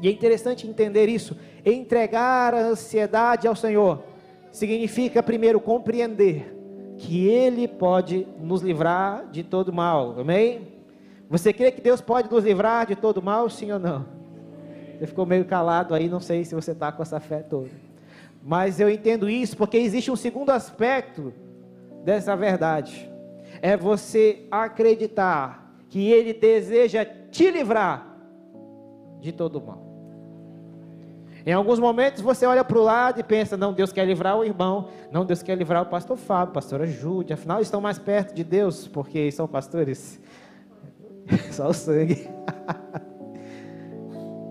E 0.00 0.08
é 0.08 0.10
interessante 0.10 0.66
entender 0.66 1.10
isso. 1.10 1.36
Entregar 1.64 2.54
a 2.54 2.68
ansiedade 2.68 3.46
ao 3.46 3.54
Senhor 3.54 4.02
significa, 4.50 5.22
primeiro, 5.22 5.60
compreender 5.60 6.56
que 6.96 7.26
Ele 7.26 7.68
pode 7.68 8.26
nos 8.40 8.62
livrar 8.62 9.26
de 9.30 9.44
todo 9.44 9.74
mal. 9.74 10.18
Amém? 10.18 10.68
Você 11.28 11.52
crê 11.52 11.70
que 11.70 11.82
Deus 11.82 12.00
pode 12.00 12.30
nos 12.30 12.44
livrar 12.44 12.86
de 12.86 12.96
todo 12.96 13.20
mal, 13.22 13.48
sim 13.50 13.70
ou 13.70 13.78
não? 13.78 14.06
Você 14.98 15.06
ficou 15.06 15.26
meio 15.26 15.44
calado 15.44 15.94
aí, 15.94 16.08
não 16.08 16.18
sei 16.18 16.46
se 16.46 16.54
você 16.54 16.72
está 16.72 16.90
com 16.90 17.02
essa 17.02 17.20
fé 17.20 17.40
toda. 17.42 17.89
Mas 18.42 18.80
eu 18.80 18.88
entendo 18.88 19.28
isso 19.28 19.56
porque 19.56 19.76
existe 19.76 20.10
um 20.10 20.16
segundo 20.16 20.50
aspecto 20.50 21.32
dessa 22.04 22.34
verdade. 22.34 23.10
É 23.60 23.76
você 23.76 24.46
acreditar 24.50 25.74
que 25.88 26.10
Ele 26.10 26.32
deseja 26.32 27.04
te 27.04 27.50
livrar 27.50 28.06
de 29.20 29.32
todo 29.32 29.60
mal. 29.60 29.90
Em 31.44 31.52
alguns 31.52 31.78
momentos 31.78 32.20
você 32.20 32.46
olha 32.46 32.64
para 32.64 32.78
o 32.78 32.82
lado 32.82 33.20
e 33.20 33.22
pensa: 33.22 33.56
não, 33.56 33.72
Deus 33.72 33.92
quer 33.92 34.06
livrar 34.06 34.38
o 34.38 34.44
irmão, 34.44 34.88
não, 35.10 35.24
Deus 35.24 35.42
quer 35.42 35.56
livrar 35.56 35.82
o 35.82 35.86
pastor 35.86 36.16
Fábio, 36.16 36.54
pastora 36.54 36.86
Júlia, 36.86 37.34
afinal 37.34 37.60
estão 37.60 37.80
mais 37.80 37.98
perto 37.98 38.34
de 38.34 38.44
Deus 38.44 38.86
porque 38.86 39.30
são 39.30 39.46
pastores. 39.48 40.20
Só 41.50 41.68
o 41.68 41.74
sangue. 41.74 42.28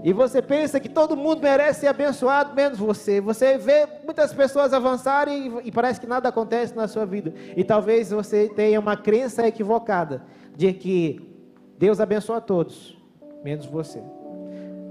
e 0.02 0.14
você 0.14 0.42
pensa 0.42 0.80
que 0.80 0.88
todo 0.88 1.18
mundo 1.18 1.42
merece 1.42 1.82
ser 1.82 1.88
abençoado, 1.88 2.56
menos 2.56 2.80
você. 2.80 3.20
Você 3.20 3.58
vê 3.58 3.86
muitas 4.06 4.34
pessoas 4.34 4.74
avançarem 4.74 5.60
e, 5.64 5.72
parece 5.72 6.00
que 6.00 6.08
nada 6.08 6.30
acontece 6.30 6.76
na 6.76 6.88
sua 6.88 7.06
vida. 7.06 7.34
E 7.56 7.64
talvez 7.64 8.10
você 8.12 8.48
tenha 8.48 8.80
uma 8.80 8.96
crença 8.96 9.46
equivocada 9.46 10.24
de 10.56 10.72
que 10.72 11.30
Deus 11.78 12.00
abençoa 12.00 12.40
todos, 12.40 12.98
menos 13.44 13.66
você. 13.66 14.02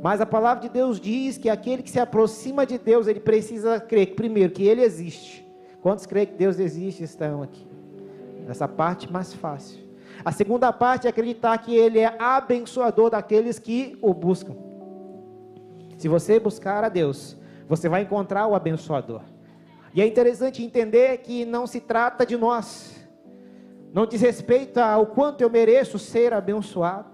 Mas 0.03 0.21
a 0.21 0.27
palavra 0.27 0.63
de 0.63 0.69
Deus 0.69 1.01
diz 1.01 1.39
que 1.39 1.49
aquele 1.49 1.83
que 1.83 1.91
se 1.91 1.99
aproxima 1.99 2.67
de 2.67 2.79
Deus, 2.79 3.07
ele 3.07 3.21
precisa 3.21 3.81
crer, 3.81 4.15
primeiro, 4.15 4.53
que 4.53 4.67
ele 4.67 4.83
existe. 4.83 5.45
Quantos 5.81 6.07
creem 6.07 6.27
que 6.27 6.35
Deus 6.35 6.59
existe 6.59 7.03
estão 7.03 7.43
aqui? 7.43 7.67
Essa 8.47 8.69
parte 8.69 9.11
mais 9.11 9.33
fácil. 9.33 9.89
A 10.25 10.33
segunda 10.33 10.73
parte 10.73 11.07
é 11.07 11.11
acreditar 11.11 11.57
que 11.59 11.75
Ele 11.75 12.01
é 12.01 12.15
abençoador 12.19 13.11
daqueles 13.11 13.59
que 13.59 13.97
o 14.03 14.13
buscam. 14.13 14.68
Se 15.99 16.09
você 16.09 16.41
buscar 16.41 16.83
a 16.83 16.89
Deus, 16.89 17.37
você 17.69 17.87
vai 17.89 18.03
encontrar 18.03 18.47
o 18.47 18.55
abençoador. 18.55 19.21
E 19.93 20.01
é 20.01 20.07
interessante 20.07 20.65
entender 20.65 21.19
que 21.19 21.45
não 21.45 21.67
se 21.67 21.81
trata 21.81 22.25
de 22.25 22.37
nós, 22.37 22.97
não 23.93 24.07
diz 24.07 24.23
respeito 24.23 24.79
ao 24.79 25.07
quanto 25.07 25.43
eu 25.43 25.51
mereço 25.51 25.99
ser 25.99 26.33
abençoado, 26.33 27.11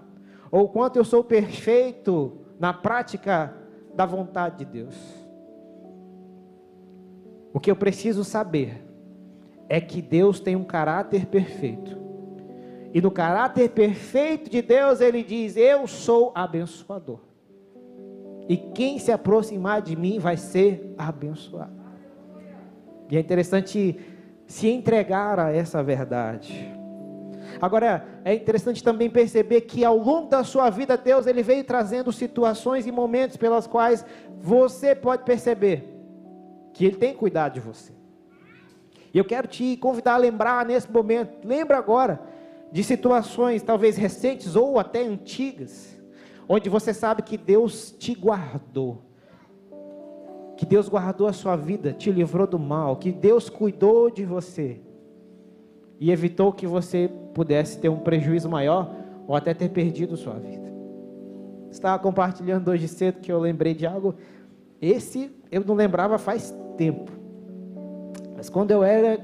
ou 0.49 0.69
quanto 0.69 0.95
eu 0.95 1.03
sou 1.03 1.23
perfeito 1.23 2.45
na 2.57 2.71
prática 2.73 3.53
da 3.93 4.05
vontade 4.05 4.59
de 4.59 4.65
Deus. 4.65 4.95
O 7.53 7.59
que 7.59 7.69
eu 7.69 7.75
preciso 7.75 8.23
saber 8.23 8.85
é 9.67 9.81
que 9.81 10.01
Deus 10.01 10.39
tem 10.39 10.55
um 10.55 10.63
caráter 10.63 11.25
perfeito 11.25 12.05
e 12.95 13.01
no 13.01 13.11
caráter 13.11 13.71
perfeito 13.71 14.49
de 14.49 14.61
Deus, 14.61 15.01
ele 15.01 15.21
diz: 15.21 15.57
Eu 15.57 15.85
sou 15.85 16.31
abençoador. 16.33 17.19
E 18.47 18.57
quem 18.57 18.99
se 18.99 19.11
aproximar 19.11 19.81
de 19.81 19.95
mim 19.95 20.19
vai 20.19 20.37
ser 20.37 20.93
abençoado. 20.97 21.73
E 23.09 23.17
é 23.17 23.19
interessante 23.19 23.99
se 24.47 24.67
entregar 24.67 25.39
a 25.39 25.51
essa 25.51 25.81
verdade. 25.83 26.73
Agora, 27.61 28.05
é 28.23 28.33
interessante 28.33 28.83
também 28.83 29.09
perceber 29.09 29.61
que 29.61 29.83
ao 29.85 29.97
longo 29.97 30.29
da 30.29 30.43
sua 30.43 30.69
vida, 30.69 30.97
Deus 30.97 31.25
ele 31.25 31.41
veio 31.41 31.63
trazendo 31.63 32.11
situações 32.11 32.85
e 32.85 32.91
momentos 32.91 33.37
pelas 33.37 33.65
quais 33.65 34.05
você 34.37 34.93
pode 34.93 35.23
perceber 35.23 35.95
que 36.73 36.85
Ele 36.85 36.97
tem 36.97 37.13
cuidado 37.13 37.53
de 37.53 37.59
você. 37.59 37.93
E 39.13 39.17
eu 39.17 39.23
quero 39.23 39.47
te 39.47 39.77
convidar 39.77 40.15
a 40.15 40.17
lembrar 40.17 40.65
nesse 40.65 40.91
momento, 40.91 41.47
lembra 41.47 41.77
agora, 41.77 42.19
de 42.71 42.83
situações 42.83 43.63
talvez 43.63 43.95
recentes 43.95 44.57
ou 44.57 44.77
até 44.77 45.01
antigas, 45.01 45.94
onde 46.47 46.69
você 46.69 46.93
sabe 46.93 47.21
que 47.21 47.37
Deus 47.37 47.95
te 47.97 48.13
guardou, 48.13 49.01
que 50.57 50.65
Deus 50.65 50.87
guardou 50.87 51.27
a 51.27 51.33
sua 51.33 51.55
vida, 51.55 51.91
te 51.91 52.11
livrou 52.11 52.47
do 52.47 52.59
mal, 52.59 52.97
que 52.97 53.11
Deus 53.11 53.49
cuidou 53.49 54.09
de 54.09 54.23
você 54.23 54.79
e 55.99 56.11
evitou 56.11 56.51
que 56.51 56.67
você 56.67 57.09
pudesse 57.33 57.79
ter 57.79 57.89
um 57.89 57.99
prejuízo 57.99 58.49
maior 58.49 58.95
ou 59.27 59.35
até 59.35 59.53
ter 59.53 59.69
perdido 59.69 60.15
sua 60.15 60.35
vida. 60.35 60.73
Estava 61.69 62.01
compartilhando 62.01 62.69
hoje 62.69 62.87
cedo 62.87 63.19
que 63.19 63.31
eu 63.31 63.39
lembrei 63.39 63.73
de 63.73 63.85
algo. 63.85 64.15
Esse 64.81 65.31
eu 65.51 65.63
não 65.65 65.75
lembrava 65.75 66.17
faz 66.17 66.55
tempo. 66.77 67.11
Mas 68.35 68.49
quando 68.49 68.71
eu 68.71 68.83
era 68.83 69.19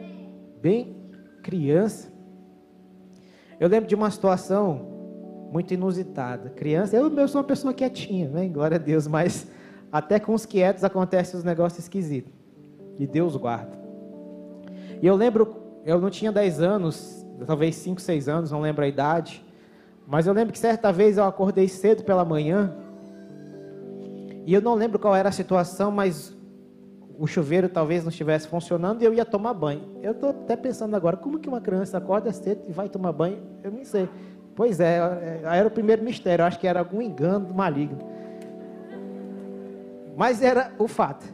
bem 0.62 0.96
criança, 1.42 2.12
eu 3.60 3.70
lembro 3.70 3.88
de 3.88 3.96
uma 3.96 4.10
situação 4.10 4.91
muito 5.52 5.74
inusitada. 5.74 6.50
Criança, 6.50 6.96
eu, 6.96 7.14
eu 7.14 7.28
sou 7.28 7.42
uma 7.42 7.48
pessoa 7.48 7.74
quietinha, 7.74 8.30
né? 8.30 8.48
Glória 8.48 8.76
a 8.76 8.80
Deus, 8.80 9.06
mas 9.06 9.48
até 9.92 10.18
com 10.18 10.34
os 10.34 10.46
quietos 10.46 10.84
acontecem 10.86 11.38
os 11.38 11.44
negócios 11.44 11.84
esquisitos. 11.84 12.32
E 12.98 13.06
Deus 13.06 13.36
guarda. 13.36 13.78
E 15.02 15.06
eu 15.06 15.16
lembro, 15.16 15.56
eu 15.86 16.00
não 16.00 16.10
tinha 16.10 16.32
10 16.32 16.62
anos, 16.62 17.26
talvez 17.46 17.76
5, 17.76 18.00
6 18.00 18.30
anos, 18.30 18.52
não 18.52 18.62
lembro 18.62 18.86
a 18.86 18.88
idade. 18.88 19.44
Mas 20.08 20.26
eu 20.26 20.34
lembro 20.34 20.54
que 20.54 20.60
certa 20.60 20.92
vez 20.92 21.18
eu 21.18 21.26
acordei 21.26 21.68
cedo 21.68 22.04
pela 22.04 22.24
manhã. 22.24 22.74
E 24.46 24.54
eu 24.54 24.62
não 24.62 24.74
lembro 24.74 24.98
qual 24.98 25.16
era 25.16 25.30
a 25.30 25.32
situação, 25.34 25.92
mas 25.92 26.36
o 27.20 27.28
chuveiro 27.28 27.70
talvez 27.70 28.04
não 28.04 28.10
estivesse 28.10 28.48
funcionando 28.48 29.02
e 29.02 29.06
eu 29.06 29.14
ia 29.14 29.26
tomar 29.26 29.54
banho. 29.54 30.00
Eu 30.02 30.14
estou 30.14 30.30
até 30.30 30.56
pensando 30.56 30.96
agora, 30.96 31.18
como 31.18 31.40
que 31.40 31.48
uma 31.48 31.62
criança 31.62 31.98
acorda 31.98 32.32
cedo 32.32 32.64
e 32.68 32.72
vai 32.72 32.90
tomar 32.90 33.12
banho? 33.12 33.38
Eu 33.64 33.72
não 33.72 33.84
sei. 33.84 34.10
Pois 34.56 34.80
é, 34.80 35.42
era 35.44 35.68
o 35.68 35.72
primeiro 35.72 36.04
mistério, 36.04 36.46
acho 36.46 36.60
que 36.60 36.68
era 36.68 36.80
algum 36.80 37.02
engano 37.02 37.54
maligno. 37.54 38.00
Mas 40.16 40.42
era 40.42 40.74
o 40.78 40.88
fato. 40.88 41.26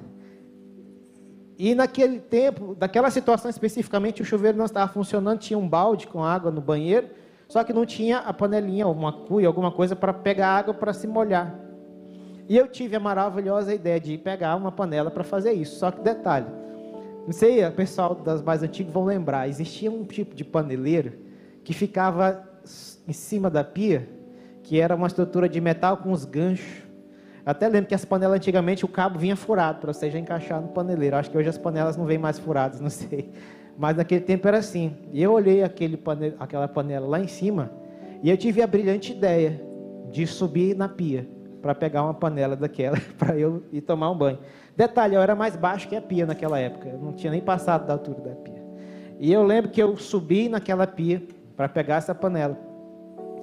E 1.58 1.74
naquele 1.74 2.20
tempo, 2.20 2.76
daquela 2.76 3.10
situação 3.10 3.50
especificamente, 3.50 4.22
o 4.22 4.26
chuveiro 4.26 4.58
não 4.58 4.66
estava 4.66 4.92
funcionando, 4.92 5.40
tinha 5.40 5.58
um 5.58 5.68
balde 5.68 6.06
com 6.06 6.24
água 6.24 6.52
no 6.52 6.62
banheiro, 6.62 7.10
só 7.48 7.64
que 7.64 7.74
não 7.74 7.86
tinha 7.86 8.20
a 8.20 8.32
panelinha, 8.32 8.88
uma 8.88 9.12
cuia, 9.12 9.48
alguma 9.48 9.72
coisa 9.72 9.96
para 9.96 10.14
pegar 10.14 10.50
água 10.50 10.74
para 10.74 10.94
se 10.94 11.08
molhar. 11.08 11.60
E 12.48 12.56
eu 12.56 12.68
tive 12.68 12.96
a 12.96 13.00
maravilhosa 13.00 13.74
ideia 13.74 14.00
de 14.00 14.18
pegar 14.18 14.56
uma 14.56 14.72
panela 14.72 15.10
para 15.10 15.24
fazer 15.24 15.52
isso. 15.54 15.80
Só 15.80 15.90
que 15.90 16.02
detalhe, 16.02 16.48
não 17.26 17.34
sei, 17.34 17.66
o 17.66 17.72
pessoal 17.72 18.14
das 18.16 18.42
mais 18.42 18.62
antigas 18.62 18.94
vão 18.94 19.04
lembrar, 19.04 19.50
existia 19.50 19.92
um 19.92 20.06
tipo 20.06 20.36
de 20.36 20.46
paneleiro 20.46 21.14
que 21.64 21.74
ficava 21.74 22.47
em 23.08 23.14
cima 23.14 23.50
da 23.50 23.64
pia, 23.64 24.08
que 24.64 24.80
era 24.80 24.96
uma 24.96 25.08
estrutura 25.08 25.48
de 25.48 25.60
metal 25.62 25.98
com 25.98 26.12
os 26.12 26.26
ganchos. 26.26 26.84
Até 27.46 27.68
lembro 27.68 27.88
que 27.88 27.96
as 27.96 28.04
panelas 28.04 28.36
antigamente 28.36 28.84
o 28.84 28.88
cabo 28.88 29.18
vinha 29.18 29.36
furado 29.36 29.80
para 29.80 29.94
você 29.94 30.12
já 30.12 30.20
encaixar 30.20 30.62
no 30.62 30.68
paneleiro. 30.68 31.16
Acho 31.16 31.32
que 31.32 31.38
hoje 31.38 31.50
as 31.50 31.58
panelas 31.58 31.96
não 31.96 32.06
vêm 32.06 32.18
mais 32.18 32.38
furadas, 32.38 32.80
não 32.82 32.90
sei. 32.90 33.32
Mas 33.78 33.96
naquele 33.96 34.22
tempo 34.22 34.48
era 34.48 34.58
assim. 34.58 34.96
E 35.14 35.24
eu 35.24 35.32
olhei 35.32 35.64
aquele 35.64 35.96
panela, 35.96 36.36
aquela 36.40 36.68
panela 36.68 37.08
lá 37.08 37.20
em 37.20 37.28
cima 37.28 37.72
e 38.22 38.30
eu 38.30 38.38
tive 38.38 38.62
a 38.62 38.68
brilhante 38.68 39.12
ideia 39.12 39.62
de 40.12 40.26
subir 40.26 40.76
na 40.76 40.90
pia 40.90 41.28
para 41.62 41.76
pegar 41.76 42.04
uma 42.04 42.14
panela 42.14 42.56
daquela 42.56 42.98
para 43.18 43.38
eu 43.38 43.64
ir 43.72 43.82
tomar 43.82 44.12
um 44.12 44.18
banho. 44.18 44.40
Detalhe, 44.76 45.16
eu 45.16 45.22
era 45.22 45.36
mais 45.36 45.56
baixo 45.56 45.88
que 45.88 45.96
a 45.96 46.02
pia 46.02 46.26
naquela 46.26 46.60
época, 46.60 46.90
eu 46.90 47.00
não 47.00 47.14
tinha 47.14 47.32
nem 47.32 47.42
passado 47.42 47.86
da 47.86 47.94
altura 47.94 48.22
da 48.22 48.36
pia. 48.36 48.64
E 49.20 49.32
eu 49.32 49.44
lembro 49.44 49.72
que 49.72 49.82
eu 49.82 49.98
subi 49.98 50.48
naquela 50.48 50.86
pia 50.86 51.22
para 51.58 51.68
pegar 51.68 51.96
essa 51.96 52.14
panela. 52.14 52.58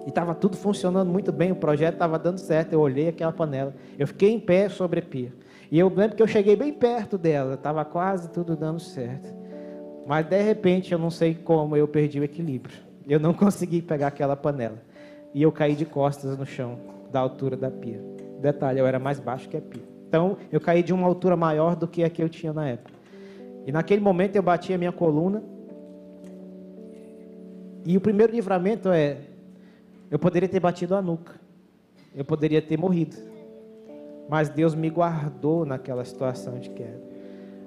E 0.06 0.08
estava 0.08 0.34
tudo 0.34 0.56
funcionando 0.56 1.10
muito 1.10 1.32
bem, 1.32 1.50
o 1.50 1.56
projeto 1.56 1.94
estava 1.94 2.18
dando 2.18 2.38
certo. 2.38 2.72
Eu 2.72 2.80
olhei 2.80 3.08
aquela 3.08 3.32
panela, 3.32 3.74
eu 3.98 4.06
fiquei 4.06 4.30
em 4.30 4.40
pé 4.40 4.68
sobre 4.68 5.00
a 5.00 5.02
pia. 5.02 5.32
E 5.70 5.78
eu 5.78 5.88
lembro 5.88 6.16
que 6.16 6.22
eu 6.22 6.26
cheguei 6.26 6.54
bem 6.54 6.72
perto 6.72 7.18
dela, 7.18 7.54
estava 7.54 7.84
quase 7.84 8.30
tudo 8.30 8.54
dando 8.54 8.78
certo. 8.78 9.34
Mas 10.06 10.26
de 10.26 10.40
repente, 10.40 10.92
eu 10.92 10.98
não 10.98 11.10
sei 11.10 11.34
como, 11.34 11.76
eu 11.76 11.88
perdi 11.88 12.20
o 12.20 12.24
equilíbrio. 12.24 12.76
Eu 13.08 13.18
não 13.18 13.32
consegui 13.34 13.82
pegar 13.82 14.08
aquela 14.08 14.36
panela. 14.36 14.80
E 15.34 15.42
eu 15.42 15.50
caí 15.50 15.74
de 15.74 15.84
costas 15.84 16.38
no 16.38 16.46
chão 16.46 16.78
da 17.10 17.18
altura 17.18 17.56
da 17.56 17.70
pia. 17.70 18.00
Detalhe, 18.40 18.78
eu 18.78 18.86
era 18.86 18.98
mais 18.98 19.18
baixo 19.18 19.48
que 19.48 19.56
a 19.56 19.60
pia. 19.60 19.82
Então, 20.06 20.36
eu 20.52 20.60
caí 20.60 20.82
de 20.82 20.92
uma 20.92 21.06
altura 21.06 21.34
maior 21.34 21.74
do 21.74 21.88
que 21.88 22.04
a 22.04 22.10
que 22.10 22.22
eu 22.22 22.28
tinha 22.28 22.52
na 22.52 22.68
época. 22.68 22.92
E 23.66 23.72
naquele 23.72 24.00
momento 24.00 24.36
eu 24.36 24.42
bati 24.42 24.72
a 24.72 24.78
minha 24.78 24.92
coluna. 24.92 25.42
E 27.84 27.96
o 27.96 28.00
primeiro 28.00 28.32
livramento 28.32 28.88
é: 28.90 29.18
eu 30.10 30.18
poderia 30.18 30.48
ter 30.48 30.60
batido 30.60 30.94
a 30.94 31.02
nuca. 31.02 31.34
Eu 32.14 32.24
poderia 32.24 32.62
ter 32.62 32.78
morrido. 32.78 33.16
Mas 34.28 34.48
Deus 34.48 34.74
me 34.74 34.88
guardou 34.88 35.66
naquela 35.66 36.04
situação 36.04 36.58
de 36.58 36.70
queda. 36.70 37.02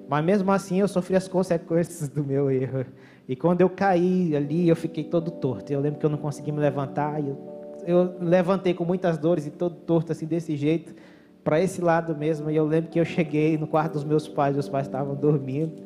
Mas 0.08 0.23
mesmo 0.23 0.51
assim 0.51 0.80
eu 0.80 0.88
sofri 0.88 1.15
as 1.15 1.27
consequências 1.27 2.08
do 2.10 2.23
meu 2.23 2.49
erro. 2.49 2.86
E 3.27 3.36
quando 3.36 3.62
eu 3.62 3.69
caí 3.69 4.36
ali, 4.36 4.67
eu 4.67 4.75
fiquei 4.75 5.03
todo 5.03 5.30
torto. 5.30 5.71
Eu 5.71 5.82
lembro 5.82 5.99
que 5.99 6.06
eu 6.06 6.10
não 6.10 6.17
consegui 6.17 6.51
me 6.51 6.60
levantar. 6.60 7.19
Eu 7.19 7.58
eu 7.88 8.17
levantei 8.19 8.73
com 8.73 8.84
muitas 8.84 9.17
dores 9.17 9.47
e 9.47 9.49
todo 9.49 9.73
torto 9.73 10.12
assim 10.12 10.25
desse 10.25 10.58
jeito 10.58 10.93
para 11.41 11.62
esse 11.62 11.80
lado 11.80 12.13
mesmo. 12.13 12.51
E 12.51 12.56
eu 12.58 12.65
lembro 12.65 12.91
que 12.91 12.99
eu 12.99 13.06
cheguei 13.06 13.58
no 13.58 13.65
quarto 13.65 13.93
dos 13.93 14.03
meus 14.03 14.27
pais, 14.27 14.58
os 14.58 14.67
pais 14.67 14.88
estavam 14.88 15.15
dormindo. 15.15 15.82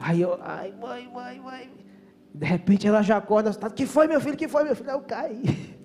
Aí 0.00 0.20
eu, 0.20 0.36
ai, 0.40 0.74
mãe, 0.80 1.08
mãe, 1.14 1.38
mãe. 1.38 1.81
De 2.34 2.46
repente 2.46 2.86
ela 2.86 3.02
já 3.02 3.18
acorda, 3.18 3.52
que 3.70 3.86
foi 3.86 4.06
meu 4.06 4.20
filho, 4.20 4.36
que 4.36 4.48
foi 4.48 4.64
meu 4.64 4.74
filho? 4.74 4.90
Eu 4.90 5.00
caí. 5.00 5.42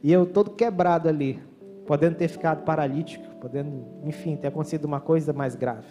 E 0.00 0.12
eu 0.12 0.24
todo 0.24 0.52
quebrado 0.52 1.08
ali, 1.08 1.42
podendo 1.84 2.14
ter 2.14 2.28
ficado 2.28 2.62
paralítico, 2.62 3.24
podendo, 3.40 3.84
enfim, 4.04 4.36
ter 4.36 4.46
acontecido 4.46 4.84
uma 4.84 5.00
coisa 5.00 5.32
mais 5.32 5.56
grave. 5.56 5.88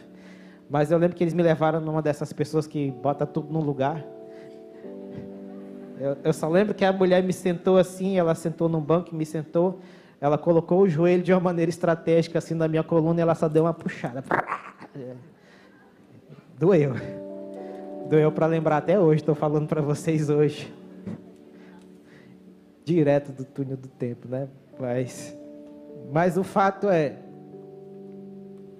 Mas 0.69 0.91
eu 0.91 0.97
lembro 0.97 1.15
que 1.15 1.23
eles 1.23 1.33
me 1.33 1.43
levaram 1.43 1.81
numa 1.81 2.01
dessas 2.01 2.31
pessoas 2.31 2.65
que 2.65 2.89
bota 2.89 3.25
tudo 3.25 3.51
no 3.51 3.59
lugar. 3.59 4.05
Eu, 5.99 6.17
eu, 6.23 6.33
só 6.33 6.47
lembro 6.47 6.73
que 6.73 6.85
a 6.85 6.93
mulher 6.93 7.23
me 7.23 7.33
sentou 7.33 7.77
assim, 7.77 8.17
ela 8.17 8.35
sentou 8.35 8.69
num 8.69 8.81
banco 8.81 9.15
me 9.15 9.25
sentou. 9.25 9.79
Ela 10.19 10.37
colocou 10.37 10.81
o 10.81 10.89
joelho 10.89 11.21
de 11.21 11.33
uma 11.33 11.39
maneira 11.39 11.69
estratégica 11.69 12.39
assim 12.39 12.53
na 12.53 12.67
minha 12.67 12.83
coluna 12.83 13.19
e 13.19 13.21
ela 13.21 13.35
só 13.35 13.47
deu 13.47 13.63
uma 13.63 13.73
puxada. 13.73 14.23
Doeu. 16.57 16.95
Doeu 18.09 18.31
para 18.31 18.45
lembrar 18.45 18.77
até 18.77 18.99
hoje, 18.99 19.21
estou 19.21 19.35
falando 19.35 19.67
para 19.67 19.81
vocês 19.81 20.29
hoje. 20.29 20.73
Direto 22.83 23.31
do 23.31 23.43
túnel 23.43 23.77
do 23.77 23.87
tempo, 23.87 24.27
né? 24.27 24.47
Mas, 24.79 25.37
mas 26.11 26.37
o 26.37 26.43
fato 26.43 26.89
é, 26.89 27.17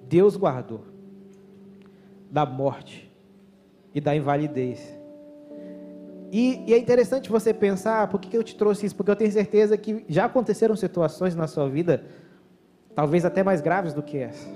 Deus 0.08 0.36
guardou 0.36 0.82
da 2.30 2.46
morte 2.46 3.12
e 3.94 4.00
da 4.00 4.14
invalidez 4.14 4.98
e, 6.30 6.62
e, 6.66 6.74
é 6.74 6.78
interessante 6.78 7.30
você 7.30 7.54
pensar, 7.54 8.06
por 8.08 8.20
que, 8.20 8.28
que 8.28 8.36
eu 8.36 8.44
te 8.44 8.54
trouxe 8.54 8.84
isso? 8.84 8.94
Porque 8.94 9.10
eu 9.10 9.16
tenho 9.16 9.32
certeza 9.32 9.76
que 9.78 10.04
já 10.08 10.26
aconteceram 10.26 10.76
situações 10.76 11.34
na 11.34 11.46
sua 11.46 11.68
vida, 11.68 12.04
talvez 12.94 13.24
até 13.24 13.42
mais 13.42 13.60
graves 13.60 13.94
do 13.94 14.02
que 14.02 14.18
essa. 14.18 14.46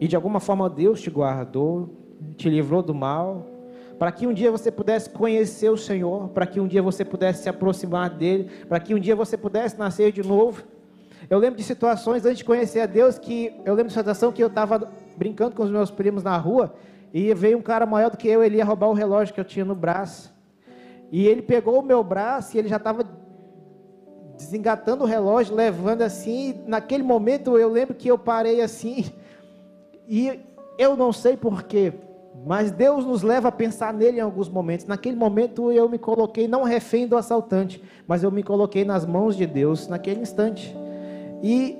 E 0.00 0.08
de 0.08 0.16
alguma 0.16 0.40
forma 0.40 0.68
Deus 0.68 1.00
te 1.00 1.10
guardou, 1.10 2.05
te 2.36 2.48
livrou 2.48 2.82
do 2.82 2.94
mal, 2.94 3.46
para 3.98 4.12
que 4.12 4.26
um 4.26 4.32
dia 4.32 4.50
você 4.50 4.70
pudesse 4.70 5.08
conhecer 5.10 5.70
o 5.70 5.76
Senhor, 5.76 6.28
para 6.28 6.46
que 6.46 6.60
um 6.60 6.66
dia 6.66 6.82
você 6.82 7.04
pudesse 7.04 7.42
se 7.42 7.48
aproximar 7.48 8.10
dele, 8.10 8.50
para 8.68 8.78
que 8.78 8.94
um 8.94 8.98
dia 8.98 9.16
você 9.16 9.36
pudesse 9.36 9.78
nascer 9.78 10.12
de 10.12 10.22
novo. 10.22 10.62
Eu 11.30 11.38
lembro 11.38 11.56
de 11.56 11.64
situações 11.64 12.24
antes 12.24 12.38
de 12.38 12.44
conhecer 12.44 12.80
a 12.80 12.86
Deus 12.86 13.18
que 13.18 13.52
eu 13.64 13.74
lembro 13.74 13.88
de 13.88 13.94
situação 13.94 14.30
que 14.30 14.42
eu 14.42 14.48
estava 14.48 14.90
brincando 15.16 15.56
com 15.56 15.62
os 15.62 15.70
meus 15.70 15.90
primos 15.90 16.22
na 16.22 16.36
rua 16.36 16.74
e 17.12 17.32
veio 17.32 17.58
um 17.58 17.62
cara 17.62 17.86
maior 17.86 18.10
do 18.10 18.16
que 18.16 18.28
eu, 18.28 18.44
ele 18.44 18.58
ia 18.58 18.64
roubar 18.64 18.88
o 18.88 18.92
relógio 18.92 19.34
que 19.34 19.40
eu 19.40 19.44
tinha 19.44 19.64
no 19.64 19.74
braço. 19.74 20.34
E 21.10 21.26
ele 21.26 21.40
pegou 21.40 21.80
o 21.80 21.82
meu 21.82 22.04
braço 22.04 22.54
e 22.54 22.58
ele 22.58 22.68
já 22.68 22.76
estava 22.76 23.02
desengatando 24.36 25.04
o 25.04 25.06
relógio, 25.06 25.54
levando 25.54 26.02
assim. 26.02 26.62
Naquele 26.66 27.02
momento 27.02 27.56
eu 27.56 27.70
lembro 27.70 27.94
que 27.94 28.08
eu 28.08 28.18
parei 28.18 28.60
assim. 28.60 29.06
E 30.08 30.38
eu 30.78 30.96
não 30.96 31.12
sei 31.12 31.36
porquê, 31.36 31.92
mas 32.46 32.70
Deus 32.70 33.04
nos 33.04 33.24
leva 33.24 33.48
a 33.48 33.52
pensar 33.52 33.92
nele 33.92 34.18
em 34.18 34.20
alguns 34.20 34.48
momentos. 34.48 34.86
Naquele 34.86 35.16
momento 35.16 35.72
eu 35.72 35.88
me 35.88 35.98
coloquei 35.98 36.46
não 36.46 36.62
refém 36.62 37.04
do 37.04 37.16
assaltante, 37.16 37.82
mas 38.06 38.22
eu 38.22 38.30
me 38.30 38.40
coloquei 38.40 38.84
nas 38.84 39.04
mãos 39.04 39.36
de 39.36 39.44
Deus 39.44 39.88
naquele 39.88 40.20
instante. 40.20 40.72
E 41.42 41.76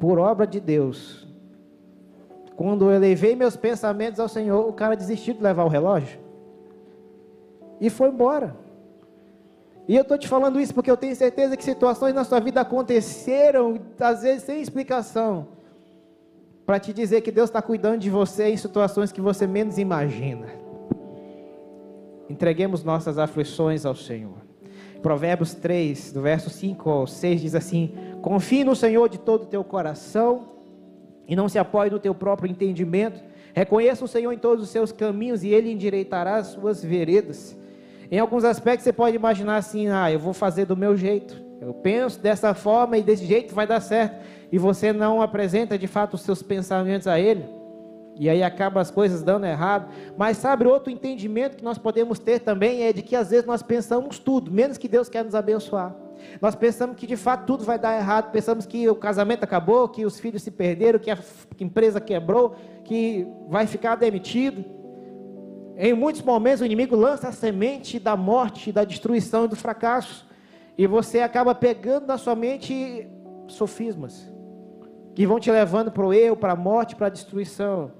por 0.00 0.18
obra 0.18 0.46
de 0.46 0.58
Deus, 0.58 1.28
quando 2.56 2.90
eu 2.90 2.98
levei 2.98 3.36
meus 3.36 3.54
pensamentos 3.54 4.18
ao 4.18 4.30
Senhor, 4.30 4.66
o 4.66 4.72
cara 4.72 4.96
desistiu 4.96 5.34
de 5.34 5.42
levar 5.42 5.64
o 5.64 5.68
relógio 5.68 6.18
e 7.78 7.90
foi 7.90 8.08
embora. 8.08 8.56
E 9.86 9.94
eu 9.94 10.02
estou 10.02 10.16
te 10.16 10.26
falando 10.26 10.58
isso 10.58 10.72
porque 10.72 10.90
eu 10.90 10.96
tenho 10.96 11.14
certeza 11.14 11.54
que 11.54 11.64
situações 11.64 12.14
na 12.14 12.24
sua 12.24 12.40
vida 12.40 12.62
aconteceram, 12.62 13.78
às 14.00 14.22
vezes 14.22 14.44
sem 14.44 14.62
explicação, 14.62 15.48
para 16.68 16.78
te 16.78 16.92
dizer 16.92 17.22
que 17.22 17.32
Deus 17.32 17.48
está 17.48 17.62
cuidando 17.62 18.00
de 18.00 18.10
você 18.10 18.50
em 18.50 18.56
situações 18.58 19.10
que 19.10 19.22
você 19.22 19.46
menos 19.46 19.78
imagina. 19.78 20.48
Entreguemos 22.28 22.84
nossas 22.84 23.18
aflições 23.18 23.86
ao 23.86 23.94
Senhor. 23.94 24.36
Provérbios 25.00 25.54
3, 25.54 26.12
do 26.12 26.20
verso 26.20 26.50
5 26.50 26.90
ao 26.90 27.06
6, 27.06 27.40
diz 27.40 27.54
assim: 27.54 27.94
Confie 28.20 28.64
no 28.64 28.76
Senhor 28.76 29.08
de 29.08 29.16
todo 29.16 29.44
o 29.44 29.46
teu 29.46 29.64
coração 29.64 30.44
e 31.26 31.34
não 31.34 31.48
se 31.48 31.58
apoie 31.58 31.88
no 31.88 31.98
teu 31.98 32.14
próprio 32.14 32.50
entendimento. 32.50 33.18
Reconheça 33.54 34.04
o 34.04 34.08
Senhor 34.08 34.30
em 34.30 34.38
todos 34.38 34.62
os 34.62 34.68
seus 34.68 34.92
caminhos 34.92 35.42
e 35.42 35.48
Ele 35.48 35.72
endireitará 35.72 36.36
as 36.36 36.48
suas 36.48 36.84
veredas. 36.84 37.56
Em 38.10 38.18
alguns 38.18 38.44
aspectos 38.44 38.84
você 38.84 38.92
pode 38.92 39.16
imaginar 39.16 39.56
assim: 39.56 39.88
ah, 39.88 40.12
eu 40.12 40.18
vou 40.18 40.34
fazer 40.34 40.66
do 40.66 40.76
meu 40.76 40.94
jeito. 40.94 41.34
Eu 41.62 41.72
penso 41.72 42.20
dessa 42.20 42.52
forma 42.52 42.98
e 42.98 43.02
desse 43.02 43.24
jeito 43.24 43.54
vai 43.54 43.66
dar 43.66 43.80
certo. 43.80 44.22
E 44.50 44.58
você 44.58 44.92
não 44.92 45.20
apresenta 45.20 45.78
de 45.78 45.86
fato 45.86 46.14
os 46.14 46.22
seus 46.22 46.42
pensamentos 46.42 47.06
a 47.06 47.20
Ele. 47.20 47.44
E 48.18 48.28
aí 48.28 48.42
acaba 48.42 48.80
as 48.80 48.90
coisas 48.90 49.22
dando 49.22 49.46
errado. 49.46 49.92
Mas 50.16 50.38
sabe, 50.38 50.66
outro 50.66 50.90
entendimento 50.90 51.56
que 51.56 51.64
nós 51.64 51.78
podemos 51.78 52.18
ter 52.18 52.40
também 52.40 52.82
é 52.82 52.92
de 52.92 53.00
que 53.00 53.14
às 53.14 53.30
vezes 53.30 53.46
nós 53.46 53.62
pensamos 53.62 54.18
tudo, 54.18 54.50
menos 54.50 54.76
que 54.76 54.88
Deus 54.88 55.08
quer 55.08 55.24
nos 55.24 55.34
abençoar. 55.34 55.94
Nós 56.40 56.56
pensamos 56.56 56.96
que 56.96 57.06
de 57.06 57.16
fato 57.16 57.46
tudo 57.46 57.64
vai 57.64 57.78
dar 57.78 57.96
errado, 57.96 58.32
pensamos 58.32 58.66
que 58.66 58.88
o 58.88 58.96
casamento 58.96 59.44
acabou, 59.44 59.88
que 59.88 60.04
os 60.04 60.18
filhos 60.18 60.42
se 60.42 60.50
perderam, 60.50 60.98
que 60.98 61.12
a 61.12 61.18
empresa 61.60 62.00
quebrou, 62.00 62.56
que 62.82 63.24
vai 63.48 63.68
ficar 63.68 63.94
demitido. 63.94 64.64
Em 65.76 65.94
muitos 65.94 66.22
momentos 66.22 66.60
o 66.60 66.64
inimigo 66.64 66.96
lança 66.96 67.28
a 67.28 67.32
semente 67.32 68.00
da 68.00 68.16
morte, 68.16 68.72
da 68.72 68.82
destruição 68.82 69.44
e 69.44 69.48
do 69.48 69.54
fracasso. 69.54 70.26
E 70.76 70.88
você 70.88 71.20
acaba 71.20 71.54
pegando 71.54 72.08
na 72.08 72.18
sua 72.18 72.34
mente 72.34 73.08
sofismas 73.46 74.37
que 75.18 75.26
vão 75.26 75.40
te 75.40 75.50
levando 75.50 75.90
para 75.90 76.06
o 76.06 76.14
erro, 76.14 76.36
para 76.36 76.52
a 76.52 76.56
morte, 76.56 76.94
para 76.94 77.08
a 77.08 77.10
destruição. 77.10 77.90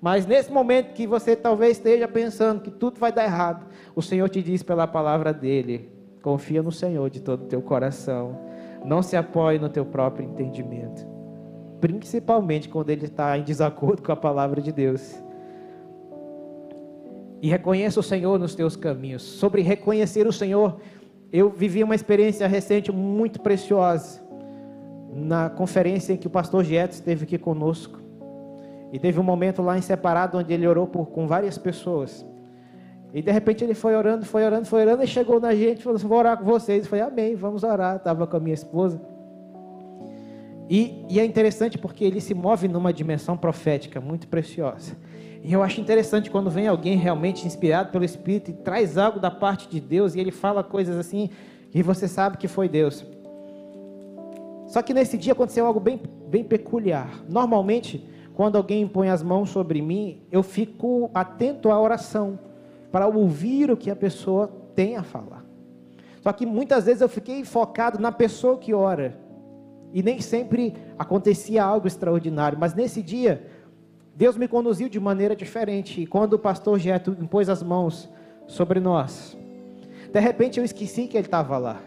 Mas 0.00 0.24
nesse 0.24 0.52
momento 0.52 0.92
que 0.92 1.08
você 1.08 1.34
talvez 1.34 1.76
esteja 1.76 2.06
pensando 2.06 2.60
que 2.60 2.70
tudo 2.70 3.00
vai 3.00 3.10
dar 3.10 3.24
errado, 3.24 3.66
o 3.96 4.00
Senhor 4.00 4.28
te 4.28 4.40
diz 4.40 4.62
pela 4.62 4.86
palavra 4.86 5.34
dele: 5.34 5.90
confia 6.22 6.62
no 6.62 6.70
Senhor 6.70 7.10
de 7.10 7.20
todo 7.20 7.42
o 7.42 7.46
teu 7.48 7.60
coração, 7.60 8.38
não 8.84 9.02
se 9.02 9.16
apoie 9.16 9.58
no 9.58 9.68
teu 9.68 9.84
próprio 9.84 10.24
entendimento, 10.24 11.04
principalmente 11.80 12.68
quando 12.68 12.90
ele 12.90 13.06
está 13.06 13.36
em 13.36 13.42
desacordo 13.42 14.00
com 14.00 14.12
a 14.12 14.16
palavra 14.16 14.62
de 14.62 14.70
Deus. 14.70 15.20
E 17.42 17.48
reconheça 17.48 17.98
o 17.98 18.04
Senhor 18.04 18.38
nos 18.38 18.54
teus 18.54 18.76
caminhos. 18.76 19.22
Sobre 19.22 19.62
reconhecer 19.62 20.28
o 20.28 20.32
Senhor, 20.32 20.76
eu 21.32 21.50
vivi 21.50 21.82
uma 21.82 21.96
experiência 21.96 22.46
recente 22.46 22.92
muito 22.92 23.40
preciosa. 23.40 24.27
Na 25.18 25.50
conferência 25.50 26.12
em 26.12 26.16
que 26.16 26.26
o 26.26 26.30
pastor 26.30 26.64
Gieto 26.64 26.92
esteve 26.92 27.24
aqui 27.24 27.38
conosco. 27.38 28.00
E 28.92 28.98
teve 28.98 29.20
um 29.20 29.22
momento 29.22 29.60
lá 29.60 29.76
em 29.76 29.82
separado 29.82 30.38
onde 30.38 30.52
ele 30.52 30.66
orou 30.66 30.86
por, 30.86 31.06
com 31.06 31.26
várias 31.26 31.58
pessoas. 31.58 32.24
E 33.12 33.22
de 33.22 33.30
repente 33.30 33.64
ele 33.64 33.74
foi 33.74 33.94
orando, 33.94 34.24
foi 34.24 34.44
orando, 34.44 34.66
foi 34.66 34.82
orando, 34.82 35.02
e 35.02 35.06
chegou 35.06 35.40
na 35.40 35.54
gente 35.54 35.80
e 35.80 35.82
falou 35.82 35.96
assim: 35.96 36.06
Vou 36.06 36.18
orar 36.18 36.38
com 36.38 36.44
vocês. 36.44 36.84
Eu 36.84 36.90
falei: 36.90 37.04
Amém, 37.04 37.34
vamos 37.34 37.64
orar. 37.64 37.96
Estava 37.96 38.26
com 38.26 38.36
a 38.36 38.40
minha 38.40 38.54
esposa. 38.54 39.00
E, 40.70 41.04
e 41.08 41.18
é 41.18 41.24
interessante 41.24 41.78
porque 41.78 42.04
ele 42.04 42.20
se 42.20 42.34
move 42.34 42.68
numa 42.68 42.92
dimensão 42.92 43.36
profética 43.36 44.00
muito 44.00 44.28
preciosa. 44.28 44.96
E 45.42 45.52
eu 45.52 45.62
acho 45.62 45.80
interessante 45.80 46.30
quando 46.30 46.50
vem 46.50 46.66
alguém 46.66 46.96
realmente 46.96 47.46
inspirado 47.46 47.90
pelo 47.90 48.04
Espírito 48.04 48.50
e 48.50 48.54
traz 48.54 48.98
algo 48.98 49.18
da 49.18 49.30
parte 49.30 49.68
de 49.68 49.80
Deus 49.80 50.14
e 50.14 50.20
ele 50.20 50.30
fala 50.30 50.62
coisas 50.62 50.96
assim 50.96 51.30
e 51.72 51.82
você 51.82 52.06
sabe 52.06 52.36
que 52.36 52.48
foi 52.48 52.68
Deus. 52.68 53.06
Só 54.68 54.82
que 54.82 54.94
nesse 54.94 55.16
dia 55.16 55.32
aconteceu 55.32 55.66
algo 55.66 55.80
bem, 55.80 56.00
bem 56.28 56.44
peculiar. 56.44 57.24
Normalmente, 57.28 58.06
quando 58.34 58.56
alguém 58.56 58.86
põe 58.86 59.08
as 59.08 59.22
mãos 59.22 59.48
sobre 59.50 59.80
mim, 59.82 60.22
eu 60.30 60.42
fico 60.42 61.10
atento 61.14 61.70
à 61.70 61.80
oração 61.80 62.38
para 62.92 63.08
ouvir 63.08 63.70
o 63.70 63.76
que 63.76 63.90
a 63.90 63.96
pessoa 63.96 64.48
tem 64.74 64.96
a 64.96 65.02
falar. 65.02 65.44
Só 66.20 66.32
que 66.32 66.44
muitas 66.44 66.84
vezes 66.84 67.00
eu 67.00 67.08
fiquei 67.08 67.44
focado 67.44 67.98
na 67.98 68.12
pessoa 68.12 68.58
que 68.58 68.74
ora. 68.74 69.18
E 69.92 70.02
nem 70.02 70.20
sempre 70.20 70.74
acontecia 70.98 71.64
algo 71.64 71.86
extraordinário. 71.86 72.58
Mas 72.58 72.74
nesse 72.74 73.02
dia, 73.02 73.46
Deus 74.14 74.36
me 74.36 74.46
conduziu 74.46 74.88
de 74.88 75.00
maneira 75.00 75.34
diferente. 75.34 76.02
E 76.02 76.06
quando 76.06 76.34
o 76.34 76.38
pastor 76.38 76.78
Geto 76.78 77.16
impôs 77.18 77.48
as 77.48 77.62
mãos 77.62 78.08
sobre 78.46 78.80
nós, 78.80 79.36
de 80.12 80.20
repente 80.20 80.58
eu 80.58 80.64
esqueci 80.64 81.06
que 81.06 81.16
ele 81.16 81.26
estava 81.26 81.56
lá. 81.56 81.80